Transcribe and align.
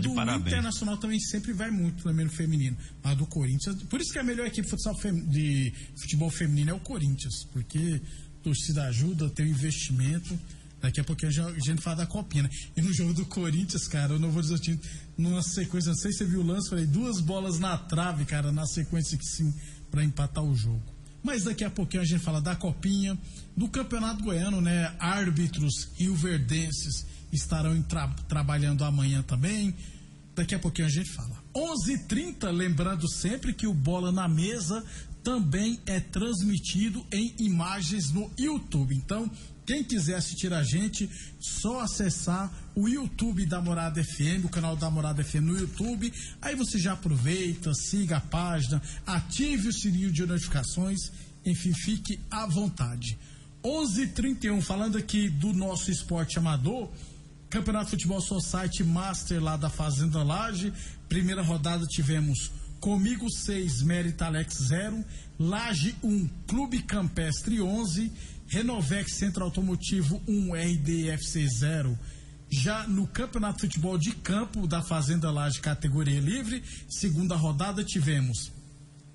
tá 0.00 0.08
do 0.08 0.48
Internacional 0.48 0.96
também 0.96 1.20
sempre 1.20 1.52
vai 1.52 1.70
muito 1.70 2.02
também 2.02 2.24
no 2.24 2.32
feminino. 2.32 2.76
A 3.02 3.14
do 3.14 3.26
Corinthians. 3.26 3.82
Por 3.84 4.00
isso 4.00 4.12
que 4.12 4.18
a 4.18 4.24
melhor 4.24 4.46
equipe 4.46 4.68
de 5.28 5.72
futebol 5.96 6.30
feminino 6.30 6.70
é 6.70 6.74
o 6.74 6.80
Corinthians. 6.80 7.44
Porque 7.52 8.00
torcida 8.42 8.84
ajuda, 8.84 9.28
tem 9.30 9.48
investimento. 9.48 10.38
Daqui 10.80 11.00
a 11.00 11.04
pouquinho 11.04 11.30
a 11.30 11.58
gente 11.58 11.82
fala 11.82 11.96
da 11.96 12.06
copinha, 12.06 12.44
né? 12.44 12.50
E 12.76 12.82
no 12.82 12.92
jogo 12.92 13.12
do 13.12 13.24
Corinthians, 13.26 13.88
cara, 13.88 14.14
eu 14.14 14.18
não 14.18 14.30
vou 14.30 14.42
dizer 14.42 14.54
o 14.54 14.58
time, 14.58 14.78
numa 15.16 15.42
sequência, 15.42 15.88
não 15.88 15.96
sei 15.96 16.12
se 16.12 16.18
você 16.18 16.24
viu 16.26 16.40
o 16.40 16.46
lance, 16.46 16.68
falei, 16.68 16.86
duas 16.86 17.20
bolas 17.20 17.58
na 17.58 17.76
trave, 17.76 18.24
cara, 18.24 18.52
na 18.52 18.66
sequência 18.66 19.16
que 19.18 19.24
sim, 19.24 19.52
para 19.90 20.04
empatar 20.04 20.44
o 20.44 20.54
jogo. 20.54 20.95
Mas 21.26 21.42
daqui 21.42 21.64
a 21.64 21.70
pouquinho 21.70 22.04
a 22.04 22.06
gente 22.06 22.22
fala 22.22 22.40
da 22.40 22.54
copinha, 22.54 23.18
do 23.56 23.66
Campeonato 23.66 24.22
Goiano, 24.22 24.60
né? 24.60 24.94
Árbitros 24.96 25.88
rioverdenses 25.96 27.04
estarão 27.32 27.82
tra 27.82 28.06
trabalhando 28.28 28.84
amanhã 28.84 29.22
também. 29.22 29.74
Daqui 30.36 30.54
a 30.54 30.58
pouquinho 30.60 30.86
a 30.86 30.90
gente 30.90 31.10
fala. 31.10 31.42
11:30, 31.52 32.48
lembrando 32.52 33.10
sempre 33.10 33.52
que 33.52 33.66
o 33.66 33.74
Bola 33.74 34.12
na 34.12 34.28
Mesa 34.28 34.84
também 35.24 35.80
é 35.84 35.98
transmitido 35.98 37.04
em 37.12 37.34
imagens 37.40 38.12
no 38.12 38.30
YouTube. 38.38 38.94
Então, 38.94 39.28
quem 39.66 39.82
quiser 39.82 40.14
assistir 40.14 40.52
a 40.52 40.62
gente, 40.62 41.10
só 41.40 41.80
acessar 41.80 42.52
o 42.76 42.86
YouTube 42.86 43.46
da 43.46 43.58
Morada 43.58 44.04
FM, 44.04 44.44
o 44.44 44.50
canal 44.50 44.76
da 44.76 44.90
Morada 44.90 45.24
FM 45.24 45.36
no 45.36 45.58
YouTube. 45.58 46.12
Aí 46.42 46.54
você 46.54 46.78
já 46.78 46.92
aproveita, 46.92 47.72
siga 47.72 48.18
a 48.18 48.20
página, 48.20 48.82
ative 49.06 49.68
o 49.68 49.72
sininho 49.72 50.12
de 50.12 50.26
notificações, 50.26 51.10
enfim, 51.42 51.72
fique 51.72 52.20
à 52.30 52.44
vontade. 52.46 53.18
11:31 53.64 54.60
falando 54.60 54.98
aqui 54.98 55.30
do 55.30 55.54
nosso 55.54 55.90
esporte 55.90 56.38
amador. 56.38 56.90
Campeonato 57.48 57.90
Futebol 57.90 58.20
Society 58.20 58.84
Master 58.84 59.42
lá 59.42 59.56
da 59.56 59.70
Fazenda 59.70 60.22
Laje. 60.22 60.70
Primeira 61.08 61.42
rodada 61.42 61.86
tivemos 61.86 62.50
Comigo 62.78 63.30
6, 63.30 63.82
Mérita 63.82 64.26
Alex 64.26 64.54
0, 64.68 65.02
Laje 65.38 65.96
1, 66.02 66.28
Clube 66.46 66.82
Campestre 66.82 67.60
11, 67.62 68.12
Renovex 68.48 69.14
Centro 69.14 69.44
Automotivo 69.44 70.22
1, 70.28 70.54
RDFC 70.54 71.48
0. 71.48 71.98
Já 72.48 72.86
no 72.86 73.06
Campeonato 73.06 73.62
Futebol 73.62 73.98
de 73.98 74.12
Campo 74.12 74.66
da 74.66 74.82
Fazenda 74.82 75.30
Laje 75.30 75.60
categoria 75.60 76.20
livre, 76.20 76.62
segunda 76.88 77.34
rodada 77.34 77.82
tivemos 77.82 78.52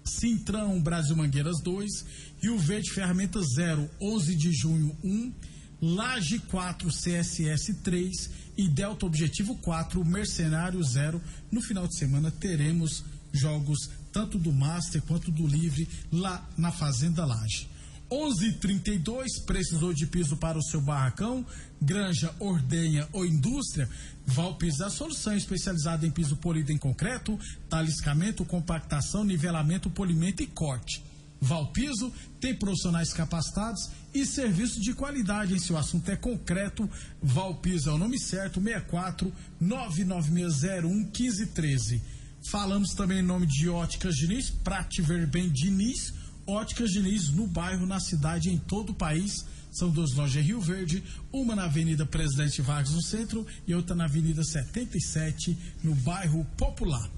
Cintrão 0.03 0.81
Brasil 0.81 1.15
Mangueiras 1.15 1.61
2, 1.61 2.05
Rio 2.41 2.57
Verde 2.57 2.91
Ferramentas 2.91 3.53
0, 3.55 3.89
11 3.99 4.35
de 4.35 4.51
junho 4.51 4.97
1, 5.03 5.33
Laje 5.81 6.39
4, 6.39 6.89
CSS 6.89 7.73
3 7.83 8.29
e 8.57 8.67
Delta 8.67 9.05
Objetivo 9.05 9.55
4, 9.55 10.03
Mercenário 10.03 10.83
0. 10.83 11.21
No 11.51 11.61
final 11.61 11.87
de 11.87 11.97
semana 11.97 12.29
teremos 12.29 13.03
jogos 13.31 13.89
tanto 14.11 14.37
do 14.37 14.51
Master 14.51 15.01
quanto 15.03 15.31
do 15.31 15.47
Livre 15.47 15.87
lá 16.11 16.47
na 16.57 16.71
Fazenda 16.71 17.25
Laje. 17.25 17.70
11:32 18.11 19.39
precisou 19.45 19.93
de 19.93 20.05
piso 20.05 20.35
para 20.35 20.57
o 20.57 20.61
seu 20.61 20.81
barracão, 20.81 21.45
granja, 21.81 22.35
ordenha 22.39 23.07
ou 23.13 23.25
indústria? 23.25 23.89
Valpiso 24.25 24.83
é 24.83 24.87
a 24.87 24.89
solução 24.89 25.33
especializada 25.33 26.05
em 26.05 26.11
piso 26.11 26.35
polido 26.35 26.73
em 26.73 26.77
concreto, 26.77 27.39
taliscamento, 27.69 28.43
compactação, 28.43 29.23
nivelamento, 29.23 29.89
polimento 29.89 30.43
e 30.43 30.47
corte. 30.47 31.01
Valpiso 31.39 32.13
tem 32.39 32.53
profissionais 32.53 33.13
capacitados 33.13 33.89
e 34.13 34.25
serviço 34.25 34.79
de 34.79 34.93
qualidade. 34.93 35.55
Em 35.55 35.59
seu 35.59 35.77
assunto 35.77 36.07
é 36.09 36.15
concreto, 36.15 36.87
Valpiso 37.23 37.89
é 37.89 37.93
o 37.93 37.97
nome 37.97 38.19
certo, 38.19 38.61
64 38.61 39.33
99601 39.59 40.89
1513. 40.89 42.01
Falamos 42.43 42.93
também 42.93 43.19
em 43.19 43.23
nome 43.23 43.47
de 43.47 43.69
Óticas 43.69 44.15
Diniz, 44.15 44.49
Prate 44.49 45.01
Ver 45.01 45.25
Bem 45.27 45.49
Diniz, 45.49 46.13
Óticas 46.45 46.91
Diniz 46.91 47.29
no 47.29 47.47
bairro, 47.47 47.85
na 47.85 47.99
cidade, 47.99 48.49
em 48.49 48.57
todo 48.57 48.91
o 48.91 48.95
país. 48.95 49.45
São 49.71 49.89
duas 49.89 50.13
lojas 50.13 50.43
em 50.43 50.47
Rio 50.47 50.59
Verde, 50.59 51.03
uma 51.31 51.55
na 51.55 51.63
Avenida 51.63 52.05
Presidente 52.05 52.61
Vargas 52.61 52.93
no 52.93 53.01
centro 53.01 53.45
e 53.65 53.73
outra 53.73 53.95
na 53.95 54.03
Avenida 54.03 54.43
77 54.43 55.57
no 55.83 55.95
bairro 55.95 56.45
Popular. 56.57 57.09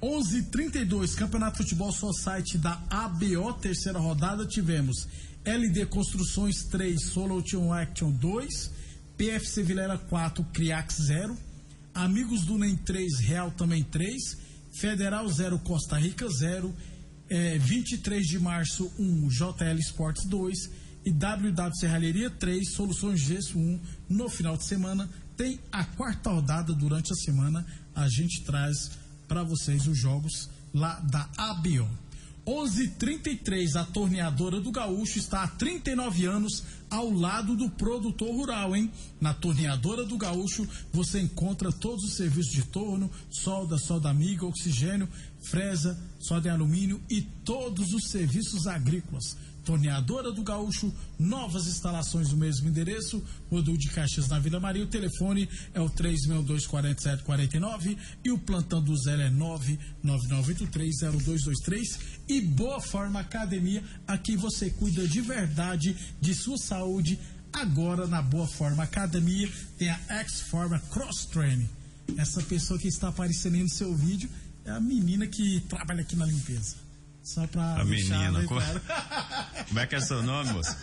11:32 0.00 1.14
Campeonato 1.14 1.58
Futebol 1.58 1.92
Society 1.92 2.56
da 2.56 2.80
ABO, 2.88 3.52
terceira 3.60 3.98
rodada, 3.98 4.46
tivemos 4.46 5.06
LD 5.44 5.86
Construções 5.86 6.64
3, 6.64 7.02
Solution 7.02 7.72
Action 7.72 8.10
2, 8.10 8.70
PFC 9.16 9.62
Vilela 9.62 9.98
4, 9.98 10.42
Criax 10.52 10.96
0, 11.02 11.36
Amigos 11.94 12.46
do 12.46 12.56
NEM 12.56 12.76
3, 12.76 13.18
Real 13.18 13.50
também 13.50 13.82
3, 13.82 14.38
Federal 14.72 15.28
0, 15.28 15.58
Costa 15.58 15.98
Rica 15.98 16.26
0, 16.28 16.74
é, 17.30 17.56
23 17.58 18.26
de 18.26 18.38
março 18.40 18.92
1, 18.98 19.28
JL 19.28 19.78
Esportes 19.78 20.26
2 20.26 20.70
e 21.04 21.12
WW 21.12 21.74
Serralheria 21.74 22.28
3, 22.28 22.72
Soluções 22.72 23.20
Gesso 23.20 23.56
1. 23.56 23.80
No 24.08 24.28
final 24.28 24.56
de 24.56 24.64
semana 24.66 25.08
tem 25.36 25.60
a 25.70 25.84
quarta 25.84 26.30
rodada 26.30 26.74
durante 26.74 27.12
a 27.12 27.16
semana. 27.16 27.64
A 27.94 28.08
gente 28.08 28.42
traz 28.42 28.90
para 29.28 29.44
vocês 29.44 29.86
os 29.86 29.96
jogos 29.96 30.50
lá 30.74 30.98
da 31.00 31.28
ABO. 31.38 31.88
11:33 32.50 33.76
a 33.76 33.84
torneadora 33.84 34.60
do 34.60 34.72
Gaúcho 34.72 35.18
está 35.18 35.44
há 35.44 35.46
39 35.46 36.26
anos 36.26 36.64
ao 36.90 37.08
lado 37.08 37.54
do 37.54 37.70
produtor 37.70 38.34
rural, 38.34 38.74
hein? 38.74 38.90
Na 39.20 39.32
torneadora 39.32 40.04
do 40.04 40.18
Gaúcho 40.18 40.66
você 40.92 41.20
encontra 41.20 41.70
todos 41.70 42.04
os 42.04 42.14
serviços 42.14 42.52
de 42.52 42.64
torno, 42.64 43.08
solda, 43.30 43.78
solda 43.78 44.10
amiga, 44.10 44.44
oxigênio, 44.46 45.08
fresa, 45.40 45.96
soda 46.18 46.48
em 46.48 46.50
alumínio 46.50 47.00
e 47.08 47.22
todos 47.22 47.92
os 47.92 48.10
serviços 48.10 48.66
agrícolas 48.66 49.36
Torneadora 49.64 50.30
do 50.32 50.42
Gaúcho, 50.42 50.92
novas 51.18 51.66
instalações 51.66 52.28
do 52.30 52.36
mesmo 52.36 52.68
endereço, 52.68 53.24
Rodul 53.50 53.76
de 53.76 53.90
Caxias 53.90 54.28
na 54.28 54.38
Vila 54.38 54.60
Maria. 54.60 54.84
O 54.84 54.88
telefone 54.88 55.48
é 55.74 55.80
o 55.80 55.90
3624749 55.90 57.98
e 58.24 58.30
o 58.30 58.38
plantão 58.38 58.80
do 58.82 58.96
zero 58.96 59.20
é 59.22 59.30
999830223. 59.30 61.98
E 62.28 62.40
Boa 62.40 62.80
Forma 62.80 63.18
Academia, 63.20 63.84
aqui 64.06 64.36
você 64.36 64.70
cuida 64.70 65.06
de 65.06 65.20
verdade 65.20 65.94
de 66.20 66.34
sua 66.34 66.58
saúde. 66.58 67.18
Agora 67.52 68.06
na 68.06 68.22
Boa 68.22 68.46
Forma 68.46 68.84
Academia 68.84 69.50
tem 69.76 69.90
a 69.90 70.00
X-Forma 70.20 70.78
Cross 70.90 71.26
Training. 71.26 71.68
Essa 72.16 72.42
pessoa 72.42 72.78
que 72.78 72.88
está 72.88 73.08
aparecendo 73.08 73.54
aí 73.54 73.62
no 73.62 73.68
seu 73.68 73.94
vídeo 73.94 74.28
é 74.64 74.70
a 74.70 74.80
menina 74.80 75.26
que 75.26 75.60
trabalha 75.68 76.00
aqui 76.02 76.16
na 76.16 76.26
limpeza. 76.26 76.76
Só 77.22 77.46
pra. 77.46 77.80
A 77.80 77.84
menina. 77.84 78.42
Com... 78.44 78.56
Como 79.68 79.80
é 79.80 79.86
que 79.86 79.94
é 79.94 80.00
seu 80.00 80.22
nome, 80.22 80.52
moça? 80.52 80.76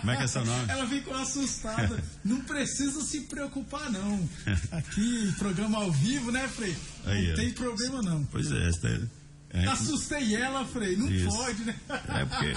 Como 0.00 0.10
é 0.12 0.16
que 0.16 0.22
é 0.24 0.26
seu 0.26 0.44
nome? 0.44 0.64
Ela 0.68 0.86
ficou 0.86 1.16
assustada. 1.16 2.02
não 2.24 2.40
precisa 2.42 3.00
se 3.02 3.22
preocupar, 3.22 3.90
não. 3.90 4.28
Aqui, 4.72 5.32
programa 5.38 5.78
ao 5.78 5.90
vivo, 5.90 6.30
né, 6.30 6.46
Frei? 6.48 6.76
Aí, 7.06 7.26
não 7.26 7.32
é. 7.32 7.36
tem 7.36 7.52
problema, 7.52 8.02
não. 8.02 8.24
Pois 8.26 8.52
é, 8.52 8.68
esta 8.68 8.88
é... 8.88 9.66
Assustei 9.66 10.34
ela, 10.36 10.64
Frei. 10.66 10.96
Não 10.96 11.10
Isso. 11.10 11.28
pode, 11.28 11.64
né? 11.64 11.74
É 11.88 12.24
porque. 12.24 12.54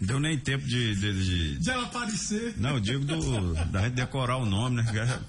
Deu 0.00 0.20
nem 0.20 0.38
tempo 0.38 0.66
de, 0.66 0.94
de, 0.94 1.24
de. 1.24 1.58
De 1.58 1.70
ela 1.70 1.84
aparecer. 1.84 2.54
Não, 2.58 2.70
eu 2.70 2.80
digo 2.80 3.04
do, 3.04 3.54
da 3.66 3.82
gente 3.82 3.94
decorar 3.94 4.36
o 4.36 4.44
nome, 4.44 4.82
né? 4.82 5.20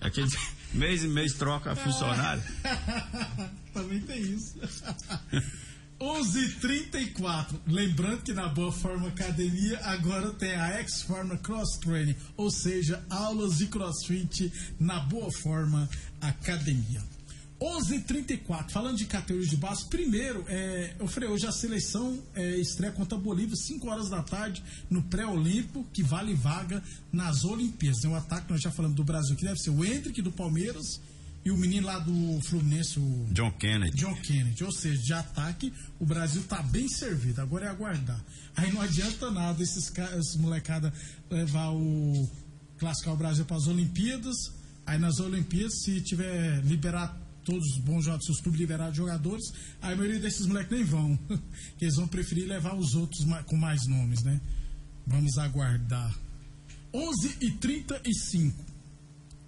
É 0.00 0.08
que 0.08 0.24
mês 0.72 1.04
e 1.04 1.08
mês 1.08 1.34
troca 1.34 1.74
funcionário. 1.76 2.42
Também 3.88 4.00
tem 4.00 4.20
isso. 4.20 4.54
11:34. 5.98 7.58
Lembrando 7.66 8.22
que 8.22 8.32
na 8.32 8.48
Boa 8.48 8.70
Forma 8.70 9.08
Academia 9.08 9.80
agora 9.82 10.30
tem 10.30 10.54
a 10.54 10.68
X 10.80 11.02
Forma 11.02 11.36
Cross 11.38 11.78
Training, 11.78 12.14
ou 12.36 12.50
seja, 12.50 13.02
aulas 13.10 13.58
de 13.58 13.66
CrossFit 13.66 14.52
na 14.78 15.00
Boa 15.00 15.32
Forma 15.32 15.88
Academia. 16.20 17.02
11:34. 17.58 18.70
Falando 18.70 18.98
de 18.98 19.06
categorias 19.06 19.50
de 19.50 19.56
base, 19.56 19.88
primeiro, 19.88 20.44
é, 20.46 20.94
eu 21.00 21.08
falei 21.08 21.30
hoje 21.30 21.46
a 21.46 21.52
seleção 21.52 22.22
é, 22.34 22.56
estreia 22.58 22.92
contra 22.92 23.18
a 23.18 23.20
Bolívia 23.20 23.56
5 23.56 23.88
horas 23.88 24.08
da 24.10 24.22
tarde 24.22 24.62
no 24.88 25.02
pré-olímpico, 25.02 25.84
que 25.92 26.02
vale 26.02 26.34
vaga 26.34 26.80
nas 27.10 27.44
Olimpíadas. 27.44 28.02
Tem 28.02 28.10
um 28.10 28.14
ataque 28.14 28.52
nós 28.52 28.60
já 28.60 28.70
falamos 28.70 28.96
do 28.96 29.02
Brasil 29.02 29.34
que 29.34 29.44
deve 29.44 29.58
ser 29.58 29.70
o 29.70 29.84
Hendrick 29.84 30.22
do 30.22 30.30
Palmeiras 30.30 31.00
e 31.48 31.50
o 31.50 31.56
menino 31.56 31.86
lá 31.86 31.98
do 31.98 32.40
Fluminense, 32.42 33.00
o 33.00 33.26
John 33.32 33.50
Kennedy. 33.52 33.96
John 33.96 34.14
Kennedy. 34.16 34.64
Ou 34.64 34.70
seja, 34.70 35.02
de 35.02 35.12
ataque, 35.14 35.72
o 35.98 36.04
Brasil 36.04 36.42
tá 36.42 36.62
bem 36.62 36.86
servido. 36.88 37.40
Agora 37.40 37.64
é 37.64 37.68
aguardar. 37.70 38.22
Aí 38.54 38.70
não 38.70 38.82
adianta 38.82 39.30
nada 39.30 39.62
esses, 39.62 39.90
esses 40.18 40.36
molecada 40.36 40.92
levar 41.30 41.70
o. 41.70 42.28
classificar 42.76 43.14
o 43.14 43.16
Brasil 43.16 43.46
para 43.46 43.56
as 43.56 43.66
Olimpíadas. 43.66 44.36
Aí 44.84 44.98
nas 44.98 45.20
Olimpíadas, 45.20 45.80
se 45.80 46.02
tiver 46.02 46.62
liberar 46.66 47.18
todos 47.46 47.66
os 47.66 47.78
bons 47.78 48.04
jogadores, 48.04 48.26
se 48.26 48.32
os 48.32 48.40
clubes 48.42 48.60
liberarem 48.60 48.94
jogadores, 48.94 49.50
a 49.80 49.86
maioria 49.96 50.20
desses 50.20 50.44
moleques 50.44 50.70
nem 50.70 50.84
vão. 50.84 51.18
eles 51.80 51.96
vão 51.96 52.06
preferir 52.06 52.46
levar 52.46 52.74
os 52.74 52.94
outros 52.94 53.24
com 53.46 53.56
mais 53.56 53.86
nomes, 53.86 54.22
né? 54.22 54.38
Vamos 55.06 55.38
aguardar. 55.38 56.14
11 56.92 57.36
e 57.40 57.50
35 57.52 58.67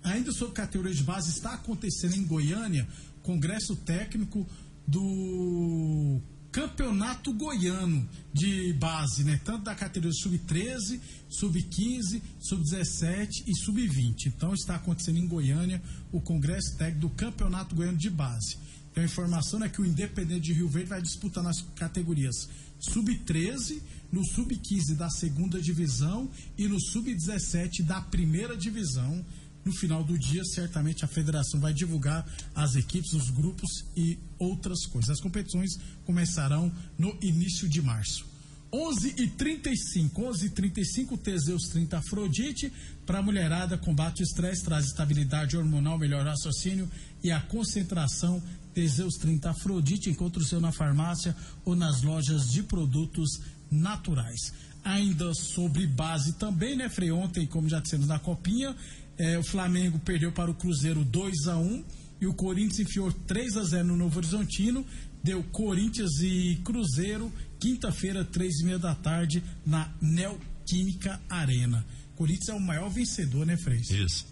Ainda 0.02 0.32
sobre 0.32 0.54
categoria 0.54 0.94
de 0.94 1.02
base, 1.02 1.30
está 1.30 1.54
acontecendo 1.54 2.16
em 2.16 2.24
Goiânia 2.24 2.88
congresso 3.22 3.76
técnico 3.76 4.46
do 4.86 6.20
Campeonato 6.50 7.32
Goiano 7.32 8.08
de 8.32 8.72
base, 8.72 9.22
né? 9.22 9.40
Tanto 9.44 9.64
da 9.64 9.74
categoria 9.74 10.12
sub-13, 10.12 11.00
sub-15, 11.28 12.20
sub-17 12.40 13.44
e 13.46 13.54
sub-20. 13.54 14.26
Então 14.26 14.52
está 14.52 14.74
acontecendo 14.74 15.18
em 15.18 15.28
Goiânia 15.28 15.80
o 16.10 16.20
congresso 16.20 16.76
técnico 16.76 17.08
do 17.08 17.10
Campeonato 17.10 17.74
Goiano 17.74 17.96
de 17.96 18.10
base. 18.10 18.56
Então 18.90 19.02
a 19.02 19.06
informação 19.06 19.62
é 19.62 19.68
que 19.68 19.80
o 19.80 19.86
Independente 19.86 20.40
de 20.40 20.52
Rio 20.52 20.68
Verde 20.68 20.88
vai 20.88 21.00
disputar 21.00 21.44
nas 21.44 21.60
categorias 21.76 22.48
sub-13, 22.80 23.80
no 24.10 24.24
sub-15 24.24 24.96
da 24.96 25.08
segunda 25.08 25.60
divisão 25.60 26.28
e 26.58 26.66
no 26.66 26.80
sub-17 26.80 27.84
da 27.84 28.00
primeira 28.00 28.56
divisão 28.56 29.24
no 29.64 29.72
final 29.72 30.02
do 30.02 30.18
dia, 30.18 30.44
certamente 30.44 31.04
a 31.04 31.08
federação 31.08 31.60
vai 31.60 31.72
divulgar 31.72 32.26
as 32.54 32.76
equipes, 32.76 33.12
os 33.12 33.30
grupos 33.30 33.84
e 33.96 34.18
outras 34.38 34.86
coisas. 34.86 35.10
As 35.10 35.20
competições 35.20 35.78
começarão 36.04 36.72
no 36.98 37.16
início 37.20 37.68
de 37.68 37.82
março. 37.82 38.30
11 38.72 39.14
e 39.18 39.26
35, 39.26 40.22
11 40.22 40.46
e 40.46 40.50
35, 40.50 41.18
Teseus 41.18 41.64
30 41.64 41.98
Afrodite. 41.98 42.72
Para 43.04 43.20
mulherada, 43.20 43.76
combate 43.76 44.22
o 44.22 44.24
estresse, 44.24 44.64
traz 44.64 44.86
estabilidade 44.86 45.56
hormonal, 45.56 45.98
melhor 45.98 46.24
raciocínio 46.24 46.88
e 47.22 47.30
a 47.30 47.40
concentração. 47.40 48.40
Teseus 48.72 49.14
30 49.14 49.50
Afrodite, 49.50 50.08
encontre 50.08 50.40
o 50.40 50.46
seu 50.46 50.60
na 50.60 50.70
farmácia 50.70 51.34
ou 51.64 51.74
nas 51.74 52.02
lojas 52.02 52.48
de 52.50 52.62
produtos 52.62 53.40
naturais. 53.70 54.52
Ainda 54.84 55.34
sobre 55.34 55.86
base 55.86 56.34
também, 56.34 56.76
né, 56.76 56.88
Frei? 56.88 57.10
Ontem, 57.10 57.46
como 57.46 57.68
já 57.68 57.80
dissemos 57.80 58.06
na 58.06 58.20
Copinha, 58.20 58.74
é, 59.20 59.38
o 59.38 59.42
Flamengo 59.42 59.98
perdeu 59.98 60.32
para 60.32 60.50
o 60.50 60.54
Cruzeiro 60.54 61.04
2 61.04 61.46
a 61.48 61.58
1 61.58 61.84
e 62.22 62.26
o 62.26 62.32
Corinthians 62.32 62.78
enfiou 62.80 63.12
3 63.12 63.58
a 63.58 63.64
0 63.64 63.88
no 63.88 63.96
Novo 63.96 64.16
Horizontino. 64.18 64.84
Deu 65.22 65.42
Corinthians 65.44 66.22
e 66.22 66.58
Cruzeiro, 66.64 67.30
quinta-feira, 67.58 68.24
três 68.24 68.60
e 68.60 68.64
meia 68.64 68.78
da 68.78 68.94
tarde, 68.94 69.42
na 69.66 69.92
Neoquímica 70.00 71.20
Arena. 71.28 71.84
Corinthians 72.16 72.48
é 72.48 72.54
o 72.54 72.60
maior 72.60 72.88
vencedor, 72.88 73.44
né, 73.44 73.58
Frei? 73.58 73.80
Isso. 73.80 74.26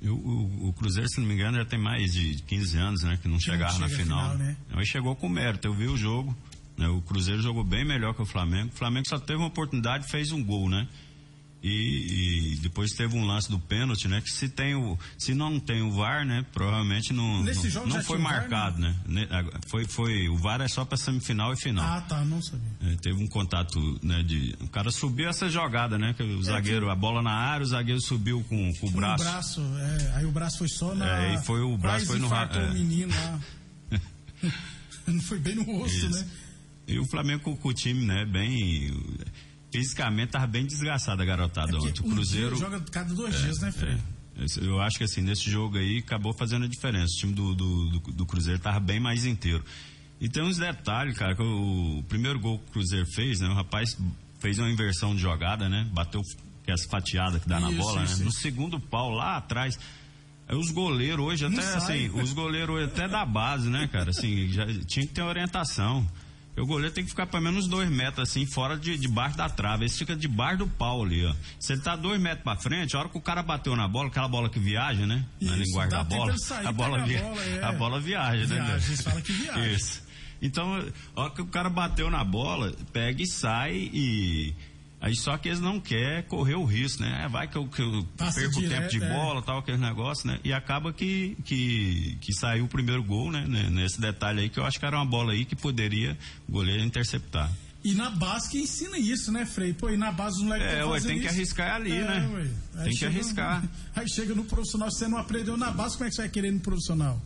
O, 0.00 0.10
o, 0.10 0.68
o, 0.68 0.72
Cruzeiro, 0.74 1.08
se 1.08 1.20
não 1.20 1.26
me 1.26 1.34
engano, 1.34 1.56
já 1.56 1.64
tem 1.64 1.78
mais 1.78 2.12
de 2.12 2.40
15 2.44 2.78
anos, 2.78 3.02
né? 3.02 3.18
Que 3.20 3.26
não 3.26 3.36
que 3.36 3.42
chegava 3.42 3.78
não 3.80 3.88
chega 3.88 3.88
na 3.88 4.02
final. 4.04 4.32
final 4.32 4.38
né? 4.38 4.56
Mas 4.72 4.86
chegou 4.86 5.16
com 5.16 5.28
mérito. 5.28 5.66
Eu 5.66 5.74
vi 5.74 5.88
o 5.88 5.96
jogo. 5.96 6.36
Né, 6.78 6.86
o 6.86 7.02
Cruzeiro 7.02 7.42
jogou 7.42 7.64
bem 7.64 7.84
melhor 7.84 8.14
que 8.14 8.22
o 8.22 8.26
Flamengo. 8.26 8.70
O 8.72 8.76
Flamengo 8.76 9.08
só 9.08 9.18
teve 9.18 9.38
uma 9.38 9.48
oportunidade 9.48 10.06
e 10.06 10.08
fez 10.08 10.30
um 10.30 10.42
gol, 10.42 10.68
né? 10.68 10.88
E, 11.62 12.54
e, 12.54 12.56
depois 12.56 12.92
teve 12.92 13.16
um 13.16 13.26
lance 13.26 13.50
do 13.50 13.58
pênalti, 13.58 14.08
né? 14.08 14.20
Que 14.20 14.30
se 14.30 14.48
tem 14.48 14.74
o, 14.74 14.98
se 15.18 15.34
não 15.34 15.60
tem 15.60 15.82
o 15.82 15.92
VAR, 15.92 16.24
né? 16.24 16.44
Provavelmente 16.52 17.12
não, 17.12 17.42
não, 17.42 17.86
não 17.86 18.02
foi 18.02 18.18
marcado, 18.18 18.80
VAR, 18.80 18.94
né? 19.06 19.26
Foi, 19.68 19.84
foi, 19.86 20.28
o 20.28 20.36
VAR 20.36 20.62
é 20.62 20.68
só 20.68 20.84
para 20.84 20.96
semifinal 20.96 21.52
e 21.52 21.56
final. 21.56 21.84
Ah, 21.84 22.00
tá, 22.00 22.24
não 22.24 22.40
sabia. 22.42 22.70
É, 22.82 22.96
teve 22.96 23.22
um 23.22 23.26
contato, 23.26 24.00
né? 24.02 24.22
De, 24.22 24.56
o 24.60 24.68
cara 24.68 24.90
subiu 24.90 25.28
essa 25.28 25.48
jogada, 25.50 25.98
né? 25.98 26.14
Que 26.14 26.22
o 26.22 26.40
é 26.40 26.42
zagueiro, 26.42 26.86
que... 26.86 26.92
a 26.92 26.94
bola 26.94 27.20
na 27.20 27.32
área, 27.32 27.62
o 27.62 27.68
zagueiro 27.68 28.00
subiu 28.00 28.42
com, 28.48 28.72
com 28.74 28.86
o 28.86 28.90
braço. 28.90 29.22
O 29.22 29.26
braço, 29.30 29.60
é, 29.60 30.12
aí 30.16 30.24
o 30.24 30.32
braço 30.32 30.58
foi 30.58 30.68
só 30.68 30.94
na. 30.94 31.24
É, 31.24 31.34
e 31.34 31.44
foi 31.44 31.60
o 31.60 31.76
braço 31.76 32.06
foi 32.06 32.18
no 32.18 32.34
é. 32.34 32.70
o 32.70 32.72
menino 32.72 33.12
lá. 33.14 33.40
não 35.06 35.20
foi 35.20 35.38
bem 35.38 35.54
no 35.54 35.62
rosto, 35.62 36.06
Isso. 36.06 36.10
né? 36.10 36.26
E 36.86 36.98
o 36.98 37.04
Flamengo 37.06 37.56
com 37.56 37.68
o 37.68 37.74
time, 37.74 38.04
né? 38.04 38.24
Bem 38.24 38.90
fisicamente 39.70 40.32
tava 40.32 40.46
bem 40.46 40.66
desgraçada 40.66 41.22
a 41.22 41.26
garotada 41.26 41.72
é 41.72 41.76
ontem. 41.76 42.00
O 42.00 42.10
Cruzeiro. 42.10 42.56
Joga 42.56 42.80
cada 42.90 43.14
dois 43.14 43.34
é, 43.34 43.38
dias, 43.38 43.60
né, 43.60 43.72
Fred? 43.72 44.00
É, 44.36 44.66
eu 44.66 44.80
acho 44.80 44.98
que 44.98 45.04
assim, 45.04 45.20
nesse 45.20 45.50
jogo 45.50 45.78
aí 45.78 45.98
acabou 45.98 46.32
fazendo 46.32 46.64
a 46.64 46.68
diferença. 46.68 47.14
O 47.14 47.18
time 47.18 47.32
do, 47.32 47.54
do, 47.54 47.88
do, 47.88 47.98
do 48.12 48.26
Cruzeiro 48.26 48.58
tava 48.58 48.80
bem 48.80 49.00
mais 49.00 49.24
inteiro. 49.24 49.64
E 50.20 50.28
tem 50.28 50.42
uns 50.42 50.58
detalhes, 50.58 51.16
cara, 51.16 51.34
que 51.34 51.42
o, 51.42 51.98
o, 51.98 52.02
primeiro 52.04 52.38
gol 52.38 52.58
que 52.58 52.70
o 52.70 52.72
Cruzeiro 52.72 53.06
fez, 53.06 53.40
né? 53.40 53.48
O 53.48 53.54
rapaz 53.54 53.96
fez 54.38 54.58
uma 54.58 54.70
inversão 54.70 55.14
de 55.14 55.22
jogada, 55.22 55.68
né? 55.68 55.88
Bateu 55.92 56.20
que 56.64 56.70
as 56.70 56.84
fatiadas 56.84 57.42
que 57.42 57.48
dá 57.48 57.58
isso, 57.58 57.70
na 57.70 57.76
bola, 57.76 58.04
isso, 58.04 58.12
né? 58.12 58.14
Isso. 58.16 58.24
No 58.24 58.32
segundo 58.32 58.78
pau, 58.78 59.10
lá 59.10 59.36
atrás. 59.36 59.78
Os 60.52 60.72
goleiros 60.72 61.24
hoje, 61.24 61.46
até 61.46 61.74
assim, 61.74 62.08
os 62.08 62.32
goleiros 62.32 62.74
hoje, 62.74 62.86
até 62.86 63.06
da 63.06 63.24
base, 63.24 63.70
né, 63.70 63.86
cara? 63.86 64.10
Assim, 64.10 64.48
já 64.48 64.66
tinha 64.84 65.06
que 65.06 65.12
ter 65.12 65.22
orientação. 65.22 66.04
O 66.56 66.66
goleiro 66.66 66.94
tem 66.94 67.04
que 67.04 67.10
ficar 67.10 67.26
pelo 67.26 67.42
menos 67.42 67.66
dois 67.66 67.88
metros 67.88 68.28
assim, 68.28 68.44
fora 68.44 68.76
de 68.76 68.98
debaixo 68.98 69.36
da 69.36 69.48
trave. 69.48 69.86
Esse 69.86 69.98
fica 69.98 70.14
debaixo 70.14 70.58
do 70.58 70.66
pau 70.66 71.04
ali, 71.04 71.24
ó. 71.24 71.34
Se 71.58 71.72
ele 71.72 71.80
tá 71.80 71.96
dois 71.96 72.20
metros 72.20 72.42
pra 72.42 72.56
frente, 72.56 72.94
a 72.94 73.00
hora 73.00 73.08
que 73.08 73.16
o 73.16 73.20
cara 73.20 73.42
bateu 73.42 73.74
na 73.76 73.88
bola, 73.88 74.08
aquela 74.08 74.28
bola 74.28 74.50
que 74.50 74.58
viaja, 74.58 75.06
né? 75.06 75.24
Isso, 75.40 75.50
na 75.50 75.56
linguagem 75.56 75.90
da 75.90 76.04
bola. 76.04 76.38
Sair, 76.38 76.66
a 76.66 76.72
bola, 76.72 77.04
via... 77.04 77.18
a, 77.18 77.22
bola 77.22 77.42
é... 77.42 77.64
a 77.64 77.72
bola 77.72 78.00
viaja, 78.00 78.46
viaja 78.46 78.54
né? 78.54 78.78
Viaja, 78.78 79.02
fala 79.02 79.22
que 79.22 79.32
viaja. 79.32 79.68
Isso. 79.68 80.02
Então, 80.42 80.82
a 81.14 81.20
hora 81.20 81.30
que 81.30 81.42
o 81.42 81.46
cara 81.46 81.68
bateu 81.68 82.10
na 82.10 82.24
bola, 82.24 82.72
pega 82.92 83.22
e 83.22 83.26
sai 83.26 83.90
e 83.92 84.54
Aí 85.00 85.16
só 85.16 85.38
que 85.38 85.48
eles 85.48 85.60
não 85.60 85.80
querem 85.80 86.22
correr 86.24 86.56
o 86.56 86.64
risco, 86.64 87.02
né? 87.02 87.22
É, 87.24 87.28
vai 87.28 87.48
que 87.48 87.56
eu, 87.56 87.66
que 87.66 87.80
eu 87.80 88.06
perco 88.16 88.60
direto, 88.60 88.80
tempo 88.80 88.88
de 88.88 89.02
é. 89.02 89.08
bola, 89.08 89.40
tal, 89.40 89.58
aquele 89.58 89.78
negócio, 89.78 90.28
né? 90.28 90.38
E 90.44 90.52
acaba 90.52 90.92
que, 90.92 91.36
que, 91.44 92.18
que 92.20 92.34
saiu 92.34 92.66
o 92.66 92.68
primeiro 92.68 93.02
gol, 93.02 93.32
né? 93.32 93.46
Nesse 93.70 93.98
detalhe 93.98 94.40
aí, 94.40 94.48
que 94.50 94.60
eu 94.60 94.64
acho 94.64 94.78
que 94.78 94.84
era 94.84 94.96
uma 94.96 95.06
bola 95.06 95.32
aí 95.32 95.46
que 95.46 95.56
poderia 95.56 96.18
o 96.46 96.52
goleiro 96.52 96.82
interceptar. 96.82 97.50
E 97.82 97.94
na 97.94 98.10
base 98.10 98.50
que 98.50 98.58
ensina 98.58 98.98
isso, 98.98 99.32
né, 99.32 99.46
Frei? 99.46 99.72
Pô, 99.72 99.88
e 99.88 99.96
na 99.96 100.12
base 100.12 100.36
os 100.36 100.42
moleques 100.42 100.66
É, 100.66 100.84
ué, 100.84 101.00
tem 101.00 101.16
isso. 101.16 101.22
que 101.22 101.28
arriscar 101.28 101.76
ali, 101.76 101.92
é, 101.92 102.04
né? 102.04 102.30
Ué. 102.34 102.84
Tem 102.84 102.94
que 102.94 103.06
arriscar. 103.06 103.62
No, 103.62 103.70
aí 103.96 104.08
chega 104.08 104.34
no 104.34 104.44
profissional, 104.44 104.90
você 104.90 105.08
não 105.08 105.16
aprendeu 105.16 105.56
na 105.56 105.70
base, 105.70 105.96
como 105.96 106.06
é 106.06 106.10
que 106.10 106.16
você 106.16 106.22
vai 106.22 106.28
querer 106.28 106.52
no 106.52 106.60
profissional? 106.60 107.20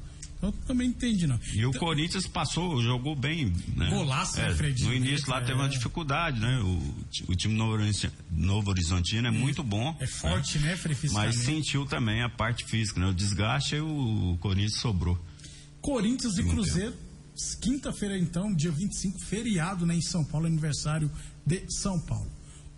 Eu 0.46 0.52
também 0.67 0.88
entendi, 0.88 1.26
não. 1.26 1.38
E 1.52 1.64
o 1.64 1.70
então, 1.70 1.81
Corinthians 1.81 2.26
passou, 2.26 2.82
jogou 2.82 3.17
bem, 3.17 3.52
né? 3.76 3.88
Golaço, 3.91 4.38
né, 4.38 4.50
é, 4.50 4.55
Fred? 4.55 4.85
No 4.85 4.93
início 4.93 5.31
lá 5.31 5.38
é, 5.38 5.41
teve 5.41 5.55
uma 5.55 5.69
dificuldade, 5.69 6.41
né? 6.41 6.61
O, 6.61 7.32
o 7.32 7.35
time 7.35 7.55
Novo, 7.55 7.76
Novo 8.31 8.70
Horizontino 8.70 9.29
é, 9.29 9.31
é 9.31 9.32
muito 9.32 9.62
bom. 9.62 9.96
É 10.00 10.06
forte, 10.06 10.58
né, 10.58 10.69
né 10.70 10.76
Fred? 10.76 11.11
Mas 11.12 11.37
sentiu 11.37 11.87
também 11.87 12.23
a 12.23 12.29
parte 12.29 12.64
física, 12.64 13.00
né? 13.00 13.06
O 13.06 13.14
desgaste 13.14 13.76
e 13.76 13.81
o 13.81 14.37
Corinthians 14.41 14.81
sobrou. 14.81 15.19
Corinthians 15.81 16.38
e 16.38 16.44
Cruzeiro, 16.44 16.94
quinta-feira 17.61 18.19
então, 18.19 18.55
dia 18.55 18.70
25, 18.70 19.20
feriado 19.20 19.85
né, 19.85 19.94
em 19.94 20.00
São 20.00 20.25
Paulo, 20.25 20.46
aniversário 20.46 21.11
de 21.46 21.62
São 21.69 22.00
Paulo. 22.00 22.34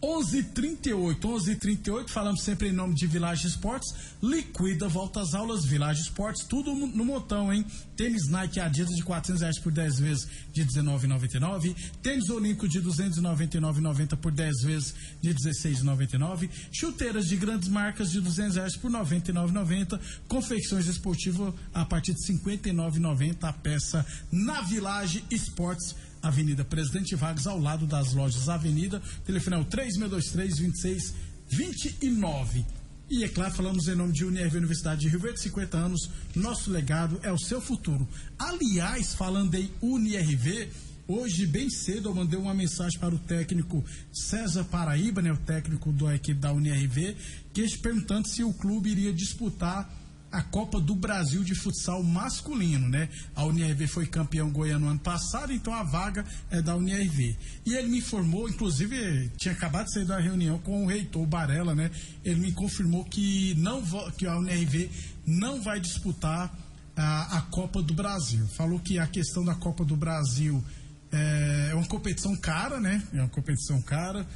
11:38, 0.07 1.19
11:38. 1.21 2.11
Falamos 2.11 2.43
sempre 2.43 2.69
em 2.69 2.73
nome 2.73 2.95
de 2.95 3.09
Village 3.09 3.49
Esportes. 3.49 3.93
Liquida, 4.23 4.87
volta 4.87 5.21
às 5.21 5.35
aulas, 5.35 5.65
Village 5.65 6.03
Esportes, 6.03 6.45
tudo 6.45 6.73
no 6.73 7.05
montão, 7.05 7.53
hein? 7.53 7.67
Tênis 7.97 8.29
Nike 8.29 8.61
Adidas 8.61 8.95
de 8.95 9.03
400 9.03 9.43
reais 9.43 9.59
por 9.59 9.73
10 9.73 9.99
vezes 9.99 10.29
de 10.53 10.65
19,99. 10.65 11.75
Tênis 12.03 12.31
Olímpico 12.31 12.69
de 12.69 12.81
299,90 12.81 14.17
por 14.17 14.31
10 14.31 14.63
vezes 14.63 14.95
de 15.21 15.35
16,99. 15.35 16.49
Chuteiras 16.71 17.27
de 17.27 17.37
grandes 17.37 17.69
marcas 17.69 18.13
de 18.13 18.21
200 18.21 18.57
reais 18.57 18.77
por 18.77 18.93
99,90. 18.93 19.99
Confecções 20.29 20.87
esportivas 20.87 21.53
a 21.75 21.85
partir 21.85 22.15
de 22.15 22.25
59,90 22.25 23.43
a 23.43 23.53
peça 23.53 24.07
na 24.31 24.61
Village 24.63 25.25
Esportes 25.31 25.97
Avenida 26.27 26.65
Presidente 26.65 27.15
Vargas, 27.15 27.47
ao 27.47 27.59
lado 27.59 27.87
das 27.87 28.13
lojas 28.13 28.49
Avenida. 28.49 29.01
Telefone 29.25 29.57
é 29.57 29.61
o 29.61 29.65
3623-2629. 29.65 32.65
E 33.09 33.23
é 33.23 33.29
claro, 33.29 33.55
falamos 33.55 33.87
em 33.87 33.95
nome 33.95 34.13
de 34.13 34.25
Unirv 34.25 34.57
Universidade 34.57 35.03
de 35.03 35.09
Rio 35.09 35.21
Verde, 35.21 35.41
50 35.41 35.77
anos. 35.77 36.11
Nosso 36.35 36.73
legado 36.73 37.21
é 37.23 37.31
o 37.31 37.39
seu 37.39 37.61
futuro. 37.61 38.07
Aliás, 38.37 39.15
falando 39.15 39.55
em 39.55 39.71
UniRV, 39.81 40.69
hoje, 41.07 41.47
bem 41.47 41.71
cedo, 41.71 42.09
eu 42.09 42.15
mandei 42.15 42.39
uma 42.39 42.53
mensagem 42.53 42.99
para 42.99 43.15
o 43.15 43.19
técnico 43.19 43.85
César 44.13 44.65
Paraíba, 44.65 45.23
né, 45.23 45.33
o 45.33 45.37
técnico 45.37 45.93
da 45.93 46.17
equipe 46.17 46.41
da 46.41 46.53
UniRV, 46.53 47.17
que 47.55 47.79
perguntando 47.79 48.29
se 48.29 48.43
o 48.43 48.53
clube 48.53 48.91
iria 48.91 49.13
disputar 49.13 49.89
a 50.37 50.43
Copa 50.43 50.79
do 50.79 50.95
Brasil 50.95 51.43
de 51.43 51.55
futsal 51.55 52.03
masculino, 52.03 52.91
né? 52.91 53.09
A 53.35 53.47
UNIRV 53.47 53.87
foi 53.87 54.07
campeão 54.07 54.51
goiano 54.51 54.87
ano 54.87 55.01
passado, 55.01 55.51
então 55.51 55.73
a 55.73 55.83
vaga 55.83 56.27
é 56.51 56.61
da 56.61 56.77
UNIRV. 56.77 57.35
E 57.65 57.75
ele 57.75 57.89
me 57.89 57.99
informou, 57.99 58.47
inclusive 58.47 59.31
tinha 59.39 59.55
acabado 59.55 59.87
de 59.87 59.95
sair 59.95 60.05
da 60.05 60.21
reunião 60.21 60.59
com 60.59 60.85
o 60.85 60.87
reitor 60.87 61.27
Barella, 61.27 61.75
né? 61.75 61.91
Ele 62.23 62.41
me 62.41 62.53
confirmou 62.53 63.03
que 63.07 63.55
não 63.55 63.83
que 64.19 64.27
a 64.27 64.37
UNIRV 64.37 64.91
não 65.27 65.63
vai 65.63 65.81
disputar 65.81 66.55
a, 66.95 67.39
a 67.39 67.41
Copa 67.43 67.83
do 67.83 67.95
Brasil. 67.95 68.47
Falou 68.49 68.79
que 68.79 68.99
a 68.99 69.07
questão 69.07 69.43
da 69.43 69.55
Copa 69.55 69.87
do 69.87 69.97
Brasil 69.97 70.63
é, 71.11 71.69
é 71.71 71.75
uma 71.75 71.87
competição 71.87 72.37
cara, 72.37 72.79
né? 72.79 73.03
É 73.15 73.21
uma 73.21 73.31
competição 73.31 73.81
cara 73.81 74.27